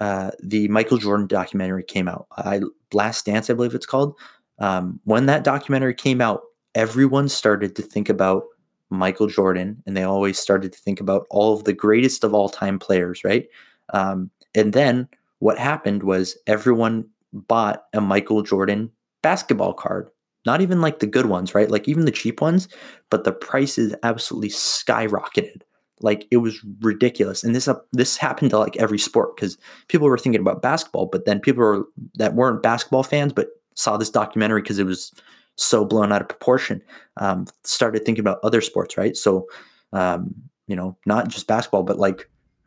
uh, 0.00 0.30
the 0.42 0.66
Michael 0.68 0.98
Jordan 0.98 1.26
documentary 1.26 1.84
came 1.84 2.08
out. 2.08 2.26
I 2.36 2.60
Last 2.92 3.26
Dance, 3.26 3.50
I 3.50 3.54
believe 3.54 3.74
it's 3.74 3.86
called. 3.86 4.14
Um, 4.58 5.00
when 5.04 5.26
that 5.26 5.44
documentary 5.44 5.94
came 5.94 6.20
out, 6.20 6.42
everyone 6.74 7.28
started 7.28 7.76
to 7.76 7.82
think 7.82 8.08
about 8.08 8.44
Michael 8.90 9.28
Jordan, 9.28 9.82
and 9.86 9.96
they 9.96 10.02
always 10.02 10.38
started 10.38 10.72
to 10.72 10.78
think 10.78 11.00
about 11.00 11.26
all 11.30 11.54
of 11.54 11.64
the 11.64 11.72
greatest 11.72 12.24
of 12.24 12.34
all 12.34 12.48
time 12.48 12.78
players, 12.78 13.22
right? 13.24 13.46
Um, 13.92 14.30
and 14.54 14.72
then 14.72 15.08
what 15.38 15.58
happened 15.58 16.02
was 16.02 16.36
everyone 16.46 17.06
bought 17.32 17.84
a 17.92 18.00
Michael 18.00 18.42
Jordan 18.42 18.90
basketball 19.22 19.74
card. 19.74 20.10
Not 20.46 20.60
even 20.62 20.80
like 20.80 21.00
the 21.00 21.06
good 21.06 21.26
ones, 21.26 21.54
right? 21.54 21.70
Like 21.70 21.86
even 21.86 22.06
the 22.06 22.10
cheap 22.10 22.40
ones, 22.40 22.66
but 23.10 23.24
the 23.24 23.32
prices 23.32 23.94
absolutely 24.02 24.48
skyrocketed. 24.48 25.62
Like 26.00 26.26
it 26.30 26.38
was 26.38 26.64
ridiculous, 26.80 27.44
and 27.44 27.54
this 27.54 27.68
uh, 27.68 27.74
this 27.92 28.16
happened 28.16 28.50
to 28.50 28.58
like 28.58 28.76
every 28.76 28.98
sport 28.98 29.36
because 29.36 29.58
people 29.88 30.08
were 30.08 30.18
thinking 30.18 30.40
about 30.40 30.62
basketball, 30.62 31.06
but 31.06 31.24
then 31.24 31.40
people 31.40 31.62
were, 31.62 31.84
that 32.14 32.34
weren't 32.34 32.62
basketball 32.62 33.02
fans 33.02 33.32
but 33.32 33.48
saw 33.74 33.96
this 33.96 34.10
documentary 34.10 34.62
because 34.62 34.78
it 34.78 34.86
was 34.86 35.12
so 35.56 35.84
blown 35.84 36.12
out 36.12 36.22
of 36.22 36.28
proportion. 36.28 36.82
Um, 37.16 37.46
started 37.64 38.04
thinking 38.04 38.22
about 38.22 38.38
other 38.42 38.60
sports, 38.60 38.96
right? 38.96 39.16
So, 39.16 39.46
um, 39.92 40.34
you 40.66 40.76
know, 40.76 40.96
not 41.06 41.28
just 41.28 41.46
basketball, 41.46 41.82
but 41.82 41.98
like, 41.98 42.30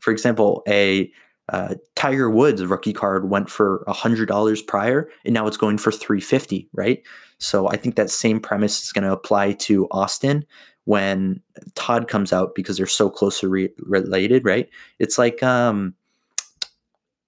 for 0.00 0.10
example, 0.10 0.62
a 0.68 1.10
uh, 1.50 1.74
Tiger 1.94 2.30
Woods 2.30 2.64
rookie 2.64 2.92
card 2.92 3.28
went 3.28 3.50
for 3.50 3.84
hundred 3.86 4.28
dollars 4.28 4.62
prior, 4.62 5.10
and 5.24 5.34
now 5.34 5.46
it's 5.46 5.58
going 5.58 5.78
for 5.78 5.92
three 5.92 6.20
fifty, 6.20 6.68
right? 6.72 7.02
So 7.38 7.68
I 7.68 7.76
think 7.76 7.96
that 7.96 8.10
same 8.10 8.40
premise 8.40 8.82
is 8.82 8.92
going 8.92 9.04
to 9.04 9.12
apply 9.12 9.52
to 9.52 9.86
Austin 9.90 10.46
when 10.84 11.40
Todd 11.74 12.08
comes 12.08 12.32
out 12.32 12.54
because 12.54 12.76
they're 12.76 12.86
so 12.86 13.08
closely 13.08 13.48
re- 13.48 13.74
related, 13.78 14.44
right? 14.44 14.68
It's 14.98 15.18
like 15.18 15.42
um, 15.42 15.94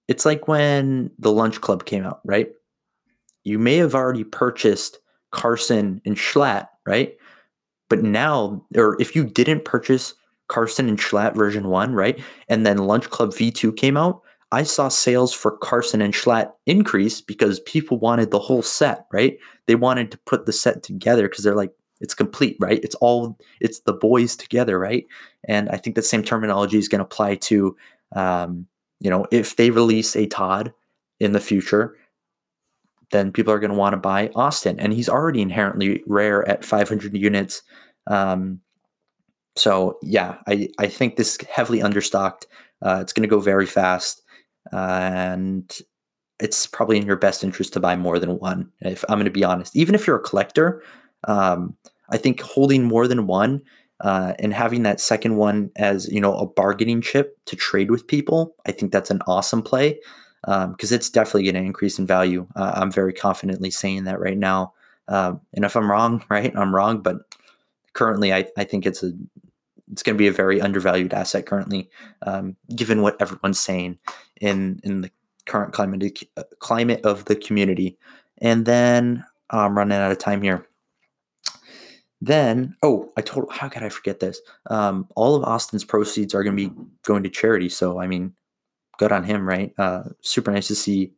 it's 0.07 0.25
like 0.25 0.47
when 0.47 1.11
the 1.19 1.31
Lunch 1.31 1.61
Club 1.61 1.85
came 1.85 2.05
out, 2.05 2.21
right? 2.23 2.49
You 3.43 3.59
may 3.59 3.77
have 3.77 3.95
already 3.95 4.23
purchased 4.23 4.99
Carson 5.31 6.01
and 6.05 6.15
Schlatt, 6.15 6.67
right? 6.85 7.15
But 7.89 8.03
now, 8.03 8.65
or 8.75 8.99
if 8.99 9.15
you 9.15 9.23
didn't 9.23 9.65
purchase 9.65 10.13
Carson 10.47 10.89
and 10.89 10.99
Schlatt 10.99 11.35
version 11.35 11.67
one, 11.67 11.93
right? 11.93 12.19
And 12.49 12.65
then 12.65 12.77
Lunch 12.77 13.09
Club 13.09 13.31
V2 13.31 13.75
came 13.75 13.97
out, 13.97 14.21
I 14.51 14.63
saw 14.63 14.87
sales 14.87 15.33
for 15.33 15.57
Carson 15.57 16.01
and 16.01 16.13
Schlatt 16.13 16.51
increase 16.65 17.19
because 17.19 17.59
people 17.61 17.99
wanted 17.99 18.31
the 18.31 18.39
whole 18.39 18.61
set, 18.61 19.05
right? 19.11 19.37
They 19.65 19.75
wanted 19.75 20.11
to 20.11 20.17
put 20.19 20.45
the 20.45 20.53
set 20.53 20.83
together 20.83 21.27
because 21.27 21.43
they're 21.43 21.55
like, 21.55 21.73
it's 21.99 22.13
complete, 22.13 22.57
right? 22.59 22.79
It's 22.83 22.95
all, 22.95 23.37
it's 23.59 23.79
the 23.81 23.93
boys 23.93 24.35
together, 24.35 24.77
right? 24.77 25.05
And 25.45 25.69
I 25.69 25.77
think 25.77 25.95
the 25.95 26.01
same 26.01 26.23
terminology 26.23 26.77
is 26.77 26.87
going 26.87 26.99
to 26.99 27.05
apply 27.05 27.35
to, 27.35 27.75
um, 28.15 28.67
you 28.99 29.09
know, 29.09 29.25
if 29.31 29.55
they 29.55 29.69
release 29.69 30.15
a 30.15 30.27
Todd 30.27 30.73
in 31.19 31.31
the 31.31 31.39
future, 31.39 31.95
then 33.11 33.31
people 33.31 33.53
are 33.53 33.59
going 33.59 33.71
to 33.71 33.77
want 33.77 33.93
to 33.93 33.97
buy 33.97 34.29
Austin. 34.35 34.79
And 34.79 34.93
he's 34.93 35.09
already 35.09 35.41
inherently 35.41 36.03
rare 36.07 36.47
at 36.47 36.65
500 36.65 37.15
units. 37.15 37.61
Um, 38.07 38.61
so 39.55 39.97
yeah, 40.01 40.37
I, 40.47 40.69
I 40.77 40.87
think 40.87 41.15
this 41.15 41.37
heavily 41.49 41.79
understocked. 41.79 42.43
Uh, 42.81 42.99
it's 43.01 43.13
going 43.13 43.27
to 43.27 43.29
go 43.29 43.39
very 43.39 43.65
fast, 43.65 44.21
and 44.71 45.75
it's 46.39 46.67
probably 46.67 46.97
in 46.97 47.07
your 47.07 47.15
best 47.15 47.43
interest 47.43 47.73
to 47.73 47.79
buy 47.79 47.95
more 47.95 48.19
than 48.19 48.37
one. 48.37 48.71
If 48.81 49.03
I'm 49.09 49.17
going 49.17 49.25
to 49.25 49.31
be 49.31 49.43
honest, 49.43 49.75
even 49.75 49.95
if 49.95 50.05
you're 50.05 50.17
a 50.17 50.21
collector, 50.21 50.83
um, 51.25 51.75
I 52.09 52.17
think 52.17 52.41
holding 52.41 52.83
more 52.83 53.07
than 53.07 53.27
one 53.27 53.61
uh, 54.01 54.33
and 54.39 54.53
having 54.53 54.83
that 54.83 54.99
second 54.99 55.37
one 55.37 55.71
as 55.75 56.07
you 56.07 56.21
know 56.21 56.37
a 56.37 56.45
bargaining 56.45 57.01
chip 57.01 57.37
to 57.45 57.55
trade 57.55 57.91
with 57.91 58.07
people, 58.07 58.55
I 58.65 58.71
think 58.71 58.91
that's 58.91 59.11
an 59.11 59.21
awesome 59.27 59.61
play 59.61 59.99
because 60.41 60.91
um, 60.91 60.95
it's 60.95 61.09
definitely 61.09 61.43
going 61.43 61.55
to 61.55 61.67
increase 61.67 61.97
in 61.99 62.05
value. 62.05 62.47
Uh, 62.55 62.73
I'm 62.75 62.91
very 62.91 63.13
confidently 63.13 63.71
saying 63.71 64.03
that 64.05 64.19
right 64.19 64.37
now. 64.37 64.73
Um, 65.07 65.41
and 65.53 65.65
if 65.65 65.75
I'm 65.75 65.89
wrong, 65.89 66.23
right, 66.29 66.55
I'm 66.55 66.73
wrong. 66.73 67.01
But 67.01 67.17
currently, 67.93 68.33
I, 68.33 68.45
I 68.57 68.63
think 68.63 68.85
it's 68.85 69.03
a 69.03 69.11
it's 69.91 70.03
going 70.03 70.15
to 70.15 70.19
be 70.19 70.27
a 70.27 70.33
very 70.33 70.61
undervalued 70.61 71.13
asset 71.13 71.45
currently, 71.45 71.89
um, 72.21 72.55
given 72.75 73.01
what 73.01 73.19
everyone's 73.21 73.59
saying 73.59 73.97
in 74.39 74.79
in 74.83 75.01
the 75.01 75.11
current 75.45 75.73
climate 75.73 76.23
uh, 76.35 76.43
climate 76.59 77.01
of 77.03 77.25
the 77.25 77.35
community. 77.35 77.97
And 78.39 78.65
then 78.65 79.23
I'm 79.49 79.77
running 79.77 79.97
out 79.97 80.11
of 80.11 80.19
time 80.19 80.41
here. 80.41 80.66
Then, 82.19 82.75
oh, 82.81 83.11
I 83.15 83.21
told 83.21 83.51
how 83.51 83.69
could 83.69 83.83
I 83.83 83.89
forget 83.89 84.19
this? 84.19 84.41
Um, 84.69 85.07
all 85.15 85.35
of 85.35 85.43
Austin's 85.43 85.83
proceeds 85.83 86.33
are 86.33 86.43
going 86.43 86.57
to 86.57 86.69
be 86.69 86.75
going 87.05 87.23
to 87.23 87.29
charity. 87.29 87.69
So, 87.69 87.99
I 87.99 88.07
mean, 88.07 88.33
good 88.97 89.11
on 89.11 89.23
him, 89.23 89.47
right? 89.47 89.71
Uh, 89.77 90.03
super 90.21 90.51
nice 90.51 90.67
to 90.69 90.75
see 90.75 91.13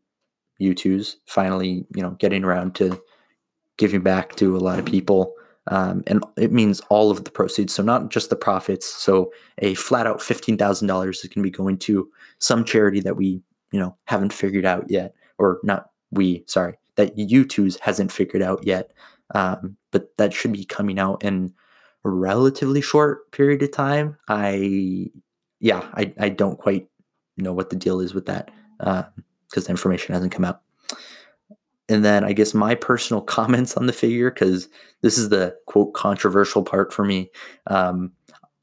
Youtooz 0.59 1.15
finally, 1.25 1.85
you 1.95 2.01
know, 2.01 2.11
getting 2.19 2.43
around 2.43 2.75
to 2.75 3.01
giving 3.77 4.01
back 4.01 4.35
to 4.35 4.57
a 4.57 4.59
lot 4.59 4.77
of 4.77 4.85
people. 4.85 5.33
Um, 5.67 6.03
and 6.07 6.23
it 6.35 6.51
means 6.51 6.81
all 6.89 7.11
of 7.11 7.23
the 7.23 7.31
proceeds, 7.31 7.73
so 7.73 7.83
not 7.83 8.09
just 8.09 8.29
the 8.29 8.35
profits. 8.35 8.85
So 8.85 9.31
a 9.59 9.75
flat 9.75 10.07
out 10.07 10.21
fifteen 10.21 10.57
thousand 10.57 10.87
dollars 10.87 11.19
is 11.19 11.29
going 11.29 11.43
to 11.43 11.49
be 11.49 11.51
going 11.51 11.77
to 11.79 12.09
some 12.39 12.65
charity 12.65 12.99
that 13.01 13.15
we, 13.15 13.41
you 13.71 13.79
know, 13.79 13.95
haven't 14.05 14.33
figured 14.33 14.65
out 14.65 14.89
yet, 14.89 15.13
or 15.37 15.59
not 15.63 15.91
we, 16.11 16.43
sorry, 16.47 16.77
that 16.95 17.15
Youtooz 17.15 17.79
hasn't 17.79 18.11
figured 18.11 18.41
out 18.41 18.65
yet. 18.65 18.91
Um, 19.35 19.77
but 19.91 20.15
that 20.17 20.33
should 20.33 20.53
be 20.53 20.65
coming 20.65 20.99
out 20.99 21.23
in 21.23 21.53
a 22.05 22.09
relatively 22.09 22.81
short 22.81 23.31
period 23.31 23.61
of 23.61 23.71
time. 23.71 24.17
I, 24.27 25.11
yeah, 25.59 25.89
I, 25.93 26.13
I 26.19 26.29
don't 26.29 26.57
quite 26.57 26.87
know 27.37 27.53
what 27.53 27.69
the 27.69 27.75
deal 27.75 27.99
is 27.99 28.13
with 28.13 28.25
that 28.25 28.51
because 28.77 29.03
uh, 29.57 29.61
the 29.61 29.69
information 29.69 30.13
hasn't 30.13 30.31
come 30.31 30.45
out 30.45 30.61
and 31.89 32.05
then 32.05 32.23
I 32.23 32.33
guess 32.33 32.53
my 32.53 32.75
personal 32.75 33.21
comments 33.37 33.75
on 33.75 33.87
the 33.87 33.93
figure 33.93 34.31
because 34.31 34.69
this 35.01 35.17
is 35.17 35.29
the 35.29 35.57
quote 35.65 35.93
controversial 35.93 36.63
part 36.63 36.93
for 36.93 37.03
me. 37.03 37.31
Um, 37.67 38.13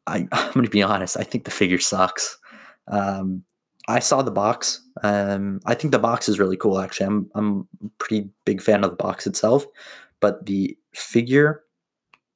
I, 0.07 0.29
am 0.31 0.53
going 0.53 0.65
to 0.65 0.71
be 0.71 0.83
honest. 0.83 1.17
I 1.19 1.25
think 1.25 1.45
the 1.45 1.51
figure 1.51 1.81
sucks. 1.81 2.39
Um, 2.87 3.43
I 3.89 3.99
saw 3.99 4.23
the 4.23 4.31
box. 4.31 4.81
Um, 5.03 5.61
I 5.67 5.75
think 5.75 5.91
the 5.91 5.99
box 5.99 6.29
is 6.29 6.39
really 6.39 6.57
cool. 6.57 6.79
Actually, 6.79 7.07
I'm 7.07 7.31
I'm 7.35 7.69
a 7.85 7.89
pretty 7.99 8.31
big 8.45 8.63
fan 8.63 8.85
of 8.85 8.91
the 8.91 8.97
box 8.97 9.27
itself, 9.27 9.67
but 10.21 10.47
the 10.47 10.77
figure, 10.93 11.63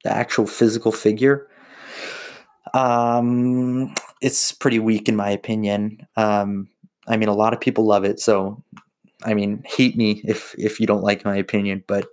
the 0.03 0.11
actual 0.11 0.47
physical 0.47 0.91
figure, 0.91 1.47
um, 2.73 3.93
it's 4.21 4.51
pretty 4.51 4.79
weak 4.79 5.09
in 5.09 5.15
my 5.15 5.29
opinion. 5.29 6.05
Um, 6.15 6.69
I 7.07 7.17
mean, 7.17 7.29
a 7.29 7.33
lot 7.33 7.53
of 7.53 7.59
people 7.59 7.85
love 7.85 8.03
it, 8.03 8.19
so 8.19 8.63
I 9.23 9.33
mean, 9.33 9.63
hate 9.65 9.95
me 9.95 10.21
if 10.25 10.55
if 10.57 10.79
you 10.79 10.87
don't 10.87 11.03
like 11.03 11.25
my 11.25 11.35
opinion, 11.35 11.83
but 11.87 12.07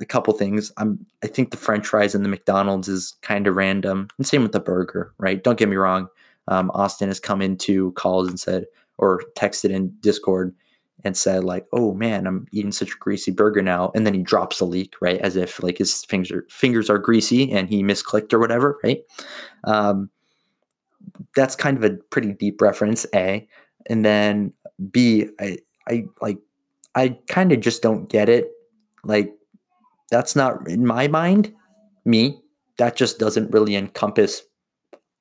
a 0.00 0.04
couple 0.04 0.32
things. 0.34 0.72
I'm 0.76 1.06
I 1.22 1.26
think 1.26 1.50
the 1.50 1.56
French 1.56 1.86
fries 1.86 2.14
in 2.14 2.22
the 2.22 2.28
McDonald's 2.28 2.88
is 2.88 3.14
kind 3.22 3.46
of 3.46 3.56
random, 3.56 4.08
and 4.18 4.26
same 4.26 4.42
with 4.42 4.52
the 4.52 4.60
burger. 4.60 5.12
Right? 5.18 5.42
Don't 5.42 5.58
get 5.58 5.68
me 5.68 5.76
wrong. 5.76 6.08
Um, 6.48 6.70
Austin 6.74 7.08
has 7.08 7.20
come 7.20 7.42
into 7.42 7.92
calls 7.92 8.28
and 8.28 8.38
said 8.38 8.66
or 8.98 9.22
texted 9.36 9.70
in 9.70 9.94
Discord 10.00 10.54
and 11.04 11.16
said 11.16 11.44
like, 11.44 11.66
"Oh 11.72 11.94
man, 11.94 12.26
I'm 12.26 12.46
eating 12.52 12.72
such 12.72 12.92
a 12.92 12.98
greasy 12.98 13.30
burger 13.30 13.62
now," 13.62 13.92
and 13.94 14.06
then 14.06 14.14
he 14.14 14.22
drops 14.22 14.60
a 14.60 14.64
leak, 14.64 14.94
right, 15.00 15.20
as 15.20 15.36
if 15.36 15.62
like 15.62 15.78
his 15.78 16.04
fingers 16.04 16.30
are, 16.32 16.46
fingers 16.50 16.90
are 16.90 16.98
greasy 16.98 17.52
and 17.52 17.68
he 17.68 17.82
misclicked 17.82 18.32
or 18.32 18.38
whatever, 18.38 18.78
right? 18.84 19.02
Um, 19.64 20.10
that's 21.34 21.56
kind 21.56 21.76
of 21.76 21.84
a 21.84 21.96
pretty 22.10 22.32
deep 22.32 22.60
reference, 22.60 23.06
a, 23.14 23.46
and 23.86 24.04
then 24.04 24.52
b, 24.90 25.26
I 25.40 25.58
I 25.88 26.04
like 26.20 26.38
I 26.94 27.18
kind 27.28 27.52
of 27.52 27.60
just 27.60 27.82
don't 27.82 28.08
get 28.08 28.28
it. 28.28 28.50
Like, 29.04 29.32
that's 30.10 30.34
not 30.34 30.66
in 30.68 30.86
my 30.86 31.08
mind, 31.08 31.52
me, 32.04 32.40
that 32.78 32.96
just 32.96 33.18
doesn't 33.18 33.52
really 33.52 33.76
encompass 33.76 34.42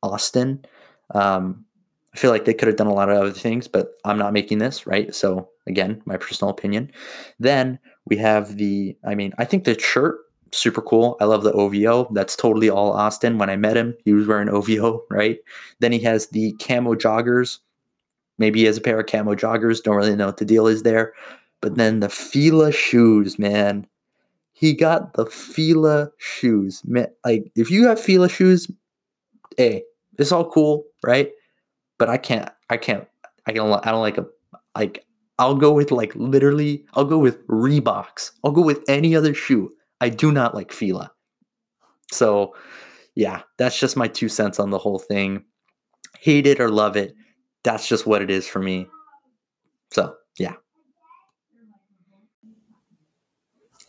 Austin. 0.01 0.65
Um, 1.13 1.65
I 2.15 2.17
feel 2.17 2.31
like 2.31 2.45
they 2.45 2.53
could 2.53 2.69
have 2.69 2.77
done 2.77 2.87
a 2.87 2.93
lot 2.93 3.09
of 3.09 3.17
other 3.17 3.31
things, 3.31 3.67
but 3.67 3.95
I'm 4.05 4.17
not 4.17 4.31
making 4.31 4.59
this, 4.59 4.87
right? 4.87 5.13
So, 5.13 5.49
again, 5.67 6.01
my 6.05 6.15
personal 6.15 6.49
opinion. 6.49 6.89
Then 7.41 7.77
we 8.05 8.15
have 8.15 8.55
the, 8.55 8.95
I 9.05 9.15
mean, 9.15 9.33
I 9.37 9.43
think 9.43 9.65
the 9.65 9.77
shirt, 9.77 10.19
super 10.53 10.81
cool. 10.81 11.17
I 11.19 11.25
love 11.25 11.43
the 11.43 11.51
OVO. 11.51 12.07
That's 12.13 12.37
totally 12.37 12.69
all 12.69 12.93
Austin. 12.93 13.37
When 13.37 13.49
I 13.49 13.57
met 13.57 13.75
him, 13.75 13.95
he 14.05 14.13
was 14.13 14.27
wearing 14.27 14.47
OVO, 14.47 15.03
right? 15.11 15.39
Then 15.81 15.91
he 15.91 15.99
has 15.99 16.27
the 16.27 16.53
camo 16.53 16.95
joggers. 16.95 17.59
Maybe 18.37 18.59
he 18.59 18.65
has 18.65 18.77
a 18.77 18.81
pair 18.81 18.97
of 18.97 19.07
camo 19.07 19.35
joggers. 19.35 19.83
Don't 19.83 19.97
really 19.97 20.15
know 20.15 20.27
what 20.27 20.37
the 20.37 20.45
deal 20.45 20.67
is 20.67 20.83
there. 20.83 21.11
But 21.59 21.75
then 21.75 21.99
the 21.99 22.07
Fila 22.09 22.71
shoes, 22.71 23.37
man. 23.37 23.87
He 24.53 24.73
got 24.73 25.15
the 25.15 25.25
Fila 25.25 26.11
shoes. 26.17 26.81
Man, 26.85 27.07
like 27.25 27.51
if 27.57 27.69
you 27.69 27.87
have 27.87 27.99
Fila 27.99 28.29
shoes, 28.29 28.71
hey, 29.57 29.83
it's 30.17 30.31
all 30.31 30.49
cool, 30.49 30.85
right? 31.03 31.31
But 31.97 32.09
I 32.09 32.17
can't 32.17 32.49
I 32.69 32.77
can't 32.77 33.07
I 33.45 33.53
don't 33.53 33.85
I 33.85 33.91
don't 33.91 34.01
like 34.01 34.17
a 34.17 34.25
like 34.75 35.05
I'll 35.37 35.55
go 35.55 35.71
with 35.73 35.91
like 35.91 36.13
literally 36.15 36.85
I'll 36.93 37.05
go 37.05 37.17
with 37.17 37.45
Reeboks. 37.47 38.31
I'll 38.43 38.51
go 38.51 38.61
with 38.61 38.83
any 38.87 39.15
other 39.15 39.33
shoe. 39.33 39.71
I 40.01 40.09
do 40.09 40.31
not 40.31 40.55
like 40.55 40.71
Fila. 40.71 41.11
So, 42.11 42.55
yeah, 43.15 43.41
that's 43.57 43.79
just 43.79 43.97
my 43.97 44.07
two 44.07 44.29
cents 44.29 44.59
on 44.59 44.69
the 44.69 44.77
whole 44.77 44.99
thing. 44.99 45.43
hate 46.19 46.47
it 46.47 46.59
or 46.59 46.69
love 46.69 46.95
it. 46.95 47.15
That's 47.63 47.87
just 47.87 48.05
what 48.05 48.21
it 48.21 48.29
is 48.29 48.47
for 48.47 48.59
me. 48.59 48.87
So, 49.91 50.15
yeah. 50.37 50.53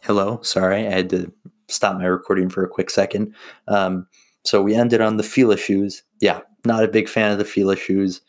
Hello, 0.03 0.41
sorry, 0.43 0.87
I 0.87 0.91
had 0.91 1.11
to 1.11 1.33
stop 1.69 1.97
my 1.97 2.07
recording 2.07 2.49
for 2.49 2.65
a 2.65 2.69
quick 2.69 2.91
second. 2.91 3.35
Um, 3.69 4.07
so 4.45 4.63
we 4.63 4.75
ended 4.75 5.01
on 5.01 5.17
the 5.17 5.23
Fila 5.23 5.57
shoes. 5.57 6.03
Yeah, 6.21 6.41
not 6.67 6.85
a 6.85 6.89
big 6.89 7.09
fan 7.09 7.33
of 7.33 7.39
the 7.39 7.45
Fila 7.45 7.77
shoes. 7.77 8.21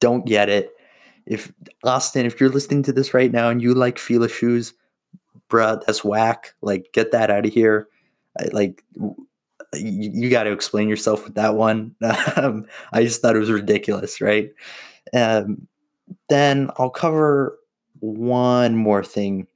Don't 0.00 0.26
get 0.26 0.48
it. 0.48 0.70
If 1.26 1.52
Austin, 1.84 2.26
if 2.26 2.40
you're 2.40 2.48
listening 2.48 2.82
to 2.84 2.92
this 2.92 3.14
right 3.14 3.30
now 3.30 3.50
and 3.50 3.62
you 3.62 3.74
like 3.74 3.98
Fila 3.98 4.28
shoes, 4.28 4.72
bruh, 5.48 5.80
that's 5.86 6.04
whack. 6.04 6.54
Like, 6.62 6.90
get 6.92 7.12
that 7.12 7.30
out 7.30 7.46
of 7.46 7.52
here. 7.52 7.88
I, 8.38 8.44
like, 8.52 8.82
you, 9.74 10.10
you 10.12 10.30
got 10.30 10.44
to 10.44 10.52
explain 10.52 10.88
yourself 10.88 11.24
with 11.24 11.34
that 11.34 11.56
one. 11.56 11.94
Um, 12.36 12.64
I 12.92 13.02
just 13.02 13.20
thought 13.20 13.36
it 13.36 13.40
was 13.40 13.50
ridiculous, 13.50 14.20
right? 14.20 14.50
Um, 15.12 15.66
then 16.28 16.70
I'll 16.76 16.90
cover 16.90 17.58
one 18.00 18.76
more 18.76 19.04
thing. 19.04 19.46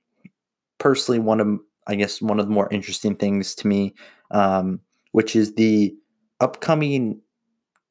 Personally, 0.79 1.19
one 1.19 1.41
of 1.41 1.59
I 1.87 1.95
guess 1.95 2.21
one 2.23 2.41
of 2.41 2.47
the 2.47 2.53
more 2.53 2.69
interesting 2.71 3.15
things 3.15 3.55
to 3.57 3.67
me, 3.67 3.95
um, 4.31 4.81
which 5.13 5.37
is 5.37 5.55
the 5.55 5.95
upcoming, 6.41 7.21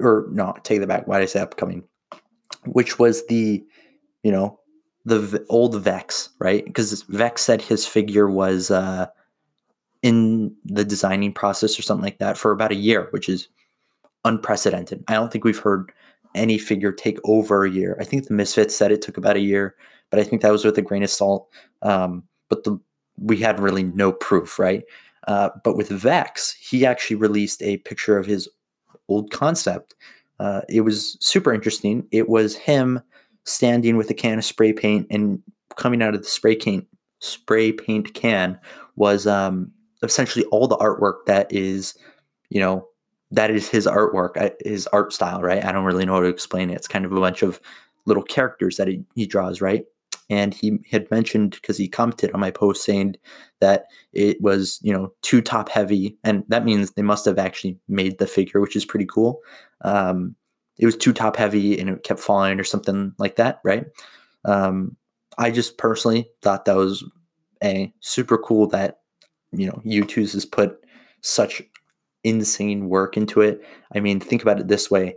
or 0.06 0.28
no, 0.32 0.54
take 0.64 0.80
that 0.80 0.88
back. 0.88 1.08
Why 1.08 1.20
did 1.20 1.24
I 1.24 1.28
say 1.28 1.40
upcoming? 1.40 1.84
Which 2.66 3.00
was 3.00 3.26
the, 3.28 3.64
you 4.24 4.32
know, 4.32 4.60
the 5.06 5.46
old 5.50 5.82
Vex, 5.82 6.30
right? 6.40 6.64
Because 6.66 7.04
Vex 7.04 7.42
said 7.42 7.62
his 7.62 7.86
figure 7.86 8.30
was 8.30 8.72
uh, 8.72 9.08
in 10.02 10.56
the 10.66 10.86
designing 10.86 11.34
process 11.34 11.78
or 11.78 11.82
something 11.82 12.04
like 12.04 12.20
that 12.20 12.38
for 12.38 12.52
about 12.52 12.72
a 12.72 12.76
year, 12.76 13.08
which 13.12 13.28
is 13.28 13.48
unprecedented. 14.24 15.04
I 15.08 15.14
don't 15.14 15.32
think 15.32 15.44
we've 15.44 15.60
heard 15.60 15.92
any 16.36 16.58
figure 16.58 16.92
take 16.92 17.20
over 17.26 17.66
a 17.66 17.70
year. 17.70 17.98
I 18.00 18.06
think 18.06 18.28
the 18.28 18.34
Misfits 18.34 18.76
said 18.76 18.92
it 18.92 19.02
took 19.02 19.18
about 19.18 19.36
a 19.36 19.42
year, 19.42 19.76
but 20.10 20.20
I 20.20 20.24
think 20.24 20.42
that 20.42 20.52
was 20.52 20.66
with 20.66 20.78
a 20.78 20.82
grain 20.82 21.04
of 21.04 21.10
salt. 21.10 21.50
Um, 21.82 22.24
but 22.50 22.64
the 22.64 22.80
we 23.20 23.38
had 23.38 23.60
really 23.60 23.84
no 23.84 24.12
proof, 24.12 24.58
right? 24.58 24.84
Uh, 25.28 25.50
but 25.64 25.78
with 25.78 25.90
Vex, 25.90 26.54
he 26.54 26.86
actually 26.86 27.16
released 27.16 27.62
a 27.62 27.78
picture 27.78 28.18
of 28.18 28.26
his 28.26 28.50
old 29.08 29.32
concept. 29.32 29.96
Uh, 30.40 30.62
it 30.70 30.82
was 30.82 31.18
super 31.20 31.54
interesting. 31.54 32.08
It 32.12 32.30
was 32.30 32.56
him 32.56 33.02
standing 33.46 33.98
with 33.98 34.10
a 34.10 34.14
can 34.14 34.38
of 34.38 34.46
spray 34.46 34.74
paint, 34.74 35.08
and 35.10 35.42
coming 35.76 36.02
out 36.02 36.16
of 36.16 36.22
the 36.22 36.28
spray 36.28 36.56
paint 36.56 36.88
spray 37.20 37.72
paint 37.72 38.14
can 38.14 38.60
was 38.96 39.26
um, 39.26 39.72
essentially 40.04 40.46
all 40.46 40.68
the 40.68 40.78
artwork 40.78 41.26
that 41.26 41.52
is, 41.52 41.96
you 42.50 42.60
know, 42.60 42.88
that 43.32 43.50
is 43.50 43.68
his 43.68 43.88
artwork, 43.88 44.38
uh, 44.38 44.52
his 44.64 44.88
art 44.88 45.14
style, 45.14 45.42
right? 45.42 45.64
I 45.64 45.72
don't 45.72 45.86
really 45.86 46.06
know 46.06 46.16
how 46.16 46.20
to 46.20 46.28
explain 46.28 46.70
it. 46.70 46.76
It's 46.76 46.88
kind 46.88 47.06
of 47.06 47.12
a 47.14 47.20
bunch 47.20 47.42
of 47.42 47.60
little 48.06 48.24
characters 48.24 48.78
that 48.78 48.88
he, 48.88 49.04
he 49.16 49.26
draws, 49.26 49.62
right? 49.62 49.86
And 50.30 50.54
he 50.54 50.80
had 50.90 51.10
mentioned 51.12 51.52
because 51.52 51.78
he 51.78 51.88
commented 51.88 52.32
on 52.34 52.40
my 52.40 52.52
post 52.52 52.84
saying 52.84 53.16
that 53.60 53.86
it 54.14 54.42
was 54.42 54.80
you 54.82 54.94
know 54.94 55.14
too 55.22 55.42
top 55.42 55.70
heavy 55.70 56.18
and 56.24 56.44
that 56.48 56.66
means 56.66 56.92
they 56.92 57.02
must 57.02 57.26
have 57.26 57.38
actually 57.38 57.78
made 57.88 58.18
the 58.18 58.28
figure 58.28 58.62
which 58.62 58.76
is 58.76 58.86
pretty 58.86 59.06
cool. 59.06 59.42
Um, 59.82 60.36
it 60.80 60.86
was 60.86 60.98
too 60.98 61.14
top 61.14 61.36
heavy 61.36 61.80
and 61.80 61.90
it 61.90 62.04
kept 62.04 62.20
falling 62.20 62.60
or 62.60 62.64
something 62.64 63.14
like 63.18 63.36
that 63.36 63.60
right? 63.64 63.86
Um, 64.46 64.98
i 65.38 65.50
just 65.50 65.78
personally 65.80 66.30
thought 66.44 66.66
that 66.66 66.76
was 66.76 67.04
a 67.64 67.92
super 68.02 68.38
cool 68.38 68.68
that 68.68 69.00
you 69.52 69.68
know 69.68 69.82
Youtooz 69.86 70.34
has 70.34 70.46
put 70.46 70.78
such 71.22 71.62
insane 72.24 72.90
work 72.90 73.18
into 73.18 73.42
it. 73.42 73.62
I 73.96 74.00
mean 74.00 74.20
think 74.20 74.42
about 74.42 74.60
it 74.60 74.68
this 74.68 74.90
way. 74.92 75.16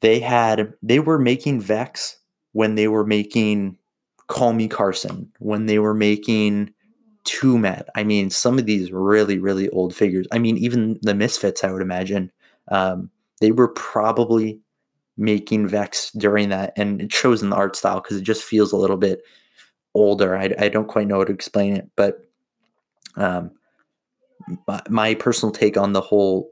They 0.00 0.20
had 0.20 0.74
they 0.82 0.98
were 1.00 1.18
making 1.18 1.60
vex 1.60 2.18
when 2.54 2.76
they 2.76 2.88
were 2.88 3.04
making 3.04 3.76
Call 4.28 4.54
Me 4.54 4.68
Carson, 4.68 5.30
when 5.40 5.66
they 5.66 5.78
were 5.78 5.92
making 5.92 6.72
Too 7.24 7.58
Mad. 7.58 7.88
I 7.94 8.04
mean, 8.04 8.30
some 8.30 8.58
of 8.58 8.64
these 8.64 8.90
really, 8.90 9.38
really 9.38 9.68
old 9.70 9.94
figures. 9.94 10.26
I 10.32 10.38
mean, 10.38 10.56
even 10.56 10.98
the 11.02 11.14
Misfits, 11.14 11.62
I 11.62 11.72
would 11.72 11.82
imagine, 11.82 12.30
um, 12.68 13.10
they 13.40 13.50
were 13.50 13.68
probably 13.68 14.60
making 15.16 15.66
Vex 15.68 16.10
during 16.12 16.48
that, 16.50 16.72
and 16.76 17.02
it 17.02 17.12
shows 17.12 17.42
in 17.42 17.50
the 17.50 17.56
art 17.56 17.76
style 17.76 18.00
because 18.00 18.16
it 18.16 18.22
just 18.24 18.42
feels 18.42 18.72
a 18.72 18.76
little 18.76 18.96
bit 18.96 19.22
older. 19.94 20.36
I, 20.36 20.54
I 20.58 20.68
don't 20.68 20.88
quite 20.88 21.06
know 21.08 21.18
how 21.18 21.24
to 21.24 21.32
explain 21.32 21.76
it, 21.76 21.90
but 21.96 22.24
um, 23.16 23.50
my, 24.66 24.80
my 24.88 25.14
personal 25.14 25.52
take 25.52 25.76
on 25.76 25.92
the 25.92 26.00
whole 26.00 26.50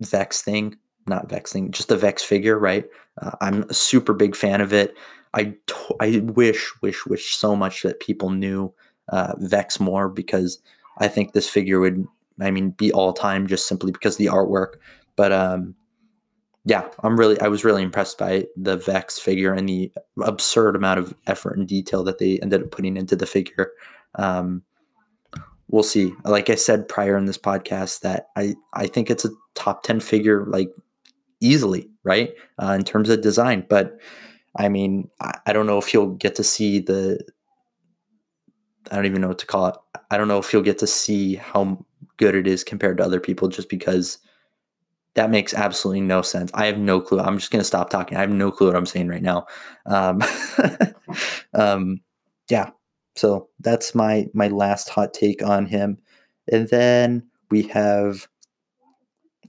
Vex 0.00 0.42
thing, 0.42 0.76
not 1.06 1.28
Vex 1.28 1.52
thing, 1.52 1.70
just 1.70 1.88
the 1.88 1.96
Vex 1.96 2.22
figure, 2.22 2.58
right? 2.58 2.84
Uh, 3.20 3.32
I'm 3.40 3.64
a 3.64 3.74
super 3.74 4.12
big 4.12 4.36
fan 4.36 4.60
of 4.60 4.72
it. 4.72 4.94
I, 5.34 5.54
I 6.00 6.20
wish, 6.24 6.72
wish, 6.82 7.06
wish 7.06 7.36
so 7.36 7.54
much 7.54 7.82
that 7.82 8.00
people 8.00 8.30
knew 8.30 8.72
uh, 9.08 9.34
Vex 9.38 9.78
more 9.80 10.08
because 10.08 10.58
I 10.98 11.08
think 11.08 11.32
this 11.32 11.48
figure 11.48 11.80
would, 11.80 12.06
I 12.40 12.50
mean, 12.50 12.70
be 12.70 12.92
all 12.92 13.12
time 13.12 13.46
just 13.46 13.66
simply 13.66 13.92
because 13.92 14.16
the 14.16 14.26
artwork. 14.26 14.74
But 15.16 15.32
um, 15.32 15.74
yeah, 16.64 16.88
I'm 17.02 17.18
really, 17.18 17.40
I 17.40 17.48
was 17.48 17.64
really 17.64 17.82
impressed 17.82 18.18
by 18.18 18.46
the 18.56 18.76
Vex 18.76 19.18
figure 19.18 19.52
and 19.52 19.68
the 19.68 19.92
absurd 20.22 20.76
amount 20.76 20.98
of 20.98 21.14
effort 21.26 21.56
and 21.56 21.66
detail 21.66 22.04
that 22.04 22.18
they 22.18 22.38
ended 22.40 22.62
up 22.62 22.70
putting 22.70 22.96
into 22.96 23.16
the 23.16 23.26
figure. 23.26 23.72
Um, 24.16 24.62
we'll 25.68 25.82
see. 25.82 26.12
Like 26.24 26.50
I 26.50 26.56
said 26.56 26.88
prior 26.88 27.16
in 27.16 27.26
this 27.26 27.38
podcast, 27.38 28.00
that 28.00 28.28
I, 28.36 28.56
I 28.74 28.86
think 28.86 29.10
it's 29.10 29.24
a 29.24 29.30
top 29.54 29.84
10 29.84 30.00
figure, 30.00 30.44
like 30.46 30.70
easily, 31.40 31.88
right? 32.04 32.34
Uh, 32.62 32.76
in 32.78 32.84
terms 32.84 33.08
of 33.08 33.22
design. 33.22 33.64
But 33.68 33.98
I 34.56 34.68
mean, 34.68 35.08
I, 35.20 35.52
don't 35.52 35.66
know 35.66 35.78
if 35.78 35.94
you'll 35.94 36.14
get 36.14 36.34
to 36.36 36.44
see 36.44 36.80
the. 36.80 37.20
I 38.90 38.96
don't 38.96 39.06
even 39.06 39.20
know 39.20 39.28
what 39.28 39.38
to 39.38 39.46
call 39.46 39.66
it. 39.68 39.76
I 40.10 40.16
don't 40.16 40.28
know 40.28 40.38
if 40.38 40.52
you'll 40.52 40.62
get 40.62 40.78
to 40.78 40.86
see 40.86 41.36
how 41.36 41.84
good 42.16 42.34
it 42.34 42.46
is 42.46 42.64
compared 42.64 42.96
to 42.98 43.04
other 43.04 43.20
people 43.20 43.48
just 43.48 43.68
because 43.68 44.18
that 45.14 45.30
makes 45.30 45.54
absolutely 45.54 46.00
no 46.00 46.22
sense. 46.22 46.50
I 46.54 46.66
have 46.66 46.78
no 46.78 47.00
clue. 47.00 47.20
I'm 47.20 47.38
just 47.38 47.50
going 47.50 47.60
to 47.60 47.66
stop 47.66 47.90
talking. 47.90 48.16
I 48.16 48.20
have 48.20 48.30
no 48.30 48.50
clue 48.50 48.68
what 48.68 48.76
I'm 48.76 48.86
saying 48.86 49.08
right 49.08 49.22
now. 49.22 49.46
Um, 49.86 50.20
um, 51.54 52.00
yeah. 52.48 52.70
So 53.16 53.48
that's 53.60 53.94
my 53.94 54.26
my 54.34 54.48
last 54.48 54.88
hot 54.88 55.14
take 55.14 55.42
on 55.42 55.66
him. 55.66 55.98
And 56.50 56.68
then 56.68 57.28
we 57.50 57.62
have 57.64 58.28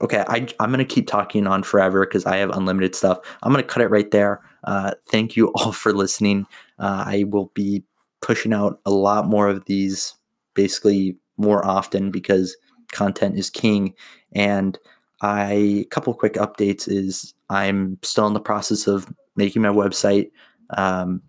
okay, 0.02 0.24
I, 0.28 0.46
I'm 0.58 0.70
going 0.70 0.78
to 0.78 0.84
keep 0.84 1.06
talking 1.06 1.46
on 1.46 1.62
forever 1.62 2.04
because 2.04 2.26
I 2.26 2.36
have 2.38 2.50
unlimited 2.50 2.94
stuff. 2.94 3.18
I'm 3.42 3.52
going 3.52 3.64
to 3.64 3.68
cut 3.68 3.82
it 3.82 3.90
right 3.90 4.10
there. 4.10 4.42
Uh, 4.64 4.92
thank 5.08 5.36
you 5.36 5.48
all 5.54 5.72
for 5.72 5.92
listening. 5.92 6.46
Uh, 6.78 7.04
I 7.06 7.24
will 7.28 7.50
be 7.54 7.82
pushing 8.20 8.52
out 8.52 8.80
a 8.86 8.90
lot 8.90 9.26
more 9.26 9.48
of 9.48 9.64
these 9.66 10.14
basically 10.54 11.16
more 11.36 11.64
often 11.66 12.10
because 12.10 12.56
content 12.92 13.38
is 13.38 13.50
king. 13.50 13.94
And 14.32 14.78
I, 15.22 15.52
a 15.52 15.84
couple 15.84 16.14
quick 16.14 16.34
updates 16.34 16.88
is 16.88 17.34
I'm 17.50 17.98
still 18.02 18.26
in 18.26 18.34
the 18.34 18.40
process 18.40 18.86
of 18.86 19.12
making 19.36 19.62
my 19.62 19.68
website. 19.68 20.30
Um, 20.76 21.22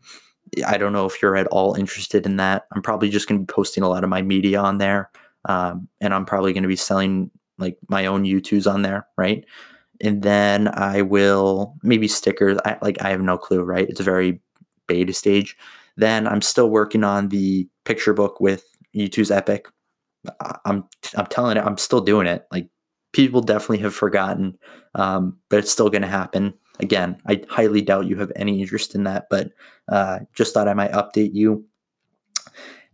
I 0.66 0.78
don't 0.78 0.94
know 0.94 1.06
if 1.06 1.22
you're 1.22 1.36
at 1.36 1.48
all 1.48 1.74
interested 1.74 2.26
in 2.26 2.38
that. 2.38 2.68
I'm 2.74 2.82
probably 2.82 3.10
just 3.10 3.28
going 3.28 3.40
to 3.40 3.46
be 3.46 3.52
posting 3.52 3.84
a 3.84 3.90
lot 3.90 4.04
of 4.04 4.10
my 4.10 4.22
media 4.22 4.60
on 4.60 4.78
there. 4.78 5.10
Um, 5.46 5.88
and 6.00 6.14
I'm 6.14 6.26
probably 6.26 6.54
going 6.54 6.64
to 6.64 6.70
be 6.70 6.76
selling 6.76 7.32
like 7.58 7.78
my 7.90 8.06
own 8.06 8.24
Youtooz 8.24 8.72
on 8.72 8.82
there, 8.82 9.08
right? 9.18 9.46
And 10.04 10.22
then 10.22 10.68
I 10.68 11.02
will 11.02 11.76
maybe 11.82 12.08
stickers. 12.08 12.58
I 12.66 12.78
like 12.82 13.02
I 13.02 13.10
have 13.10 13.22
no 13.22 13.38
clue, 13.38 13.64
right? 13.64 13.90
It's 13.90 14.02
a 14.02 14.04
very 14.04 14.42
beta 14.88 15.14
stage. 15.14 15.58
Then 15.96 16.28
I'm 16.28 16.42
still 16.42 16.70
working 16.70 17.04
on 17.04 17.30
the 17.30 17.68
picture 17.86 18.14
book 18.14 18.40
with 18.40 18.66
Youtooz 18.96 19.36
Epic. 19.36 19.68
I'm 20.66 20.86
I'm 21.16 21.28
telling 21.28 21.58
it, 21.58 21.64
I'm 21.66 21.78
still 21.78 22.02
doing 22.02 22.28
it. 22.28 22.46
Like 22.52 22.68
people 23.14 23.42
definitely 23.42 23.80
have 23.80 23.96
forgotten, 23.96 24.58
um, 24.96 25.38
but 25.50 25.60
it's 25.60 25.72
still 25.72 25.90
going 25.90 26.02
to 26.02 26.08
happen. 26.08 26.54
Again, 26.80 27.18
I 27.28 27.42
highly 27.50 27.82
doubt 27.82 28.08
you 28.08 28.18
have 28.18 28.32
any 28.36 28.62
interest 28.62 28.96
in 28.96 29.04
that, 29.04 29.28
but 29.30 29.52
uh, 29.88 30.20
just 30.34 30.54
thought 30.54 30.68
I 30.68 30.74
might 30.74 30.92
update 30.92 31.34
you. 31.34 31.66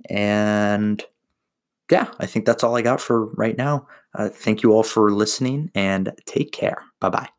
And 0.10 1.04
yeah, 1.90 2.12
I 2.20 2.26
think 2.26 2.46
that's 2.46 2.64
all 2.64 2.76
I 2.76 2.82
got 2.82 3.02
for 3.02 3.28
right 3.34 3.58
now. 3.58 3.88
Uh, 4.14 4.30
thank 4.30 4.64
you 4.64 4.74
all 4.74 4.84
for 4.84 5.12
listening 5.12 5.72
and 5.76 6.12
take 6.26 6.52
care. 6.52 6.84
Bye 7.00 7.10
bye. 7.10 7.39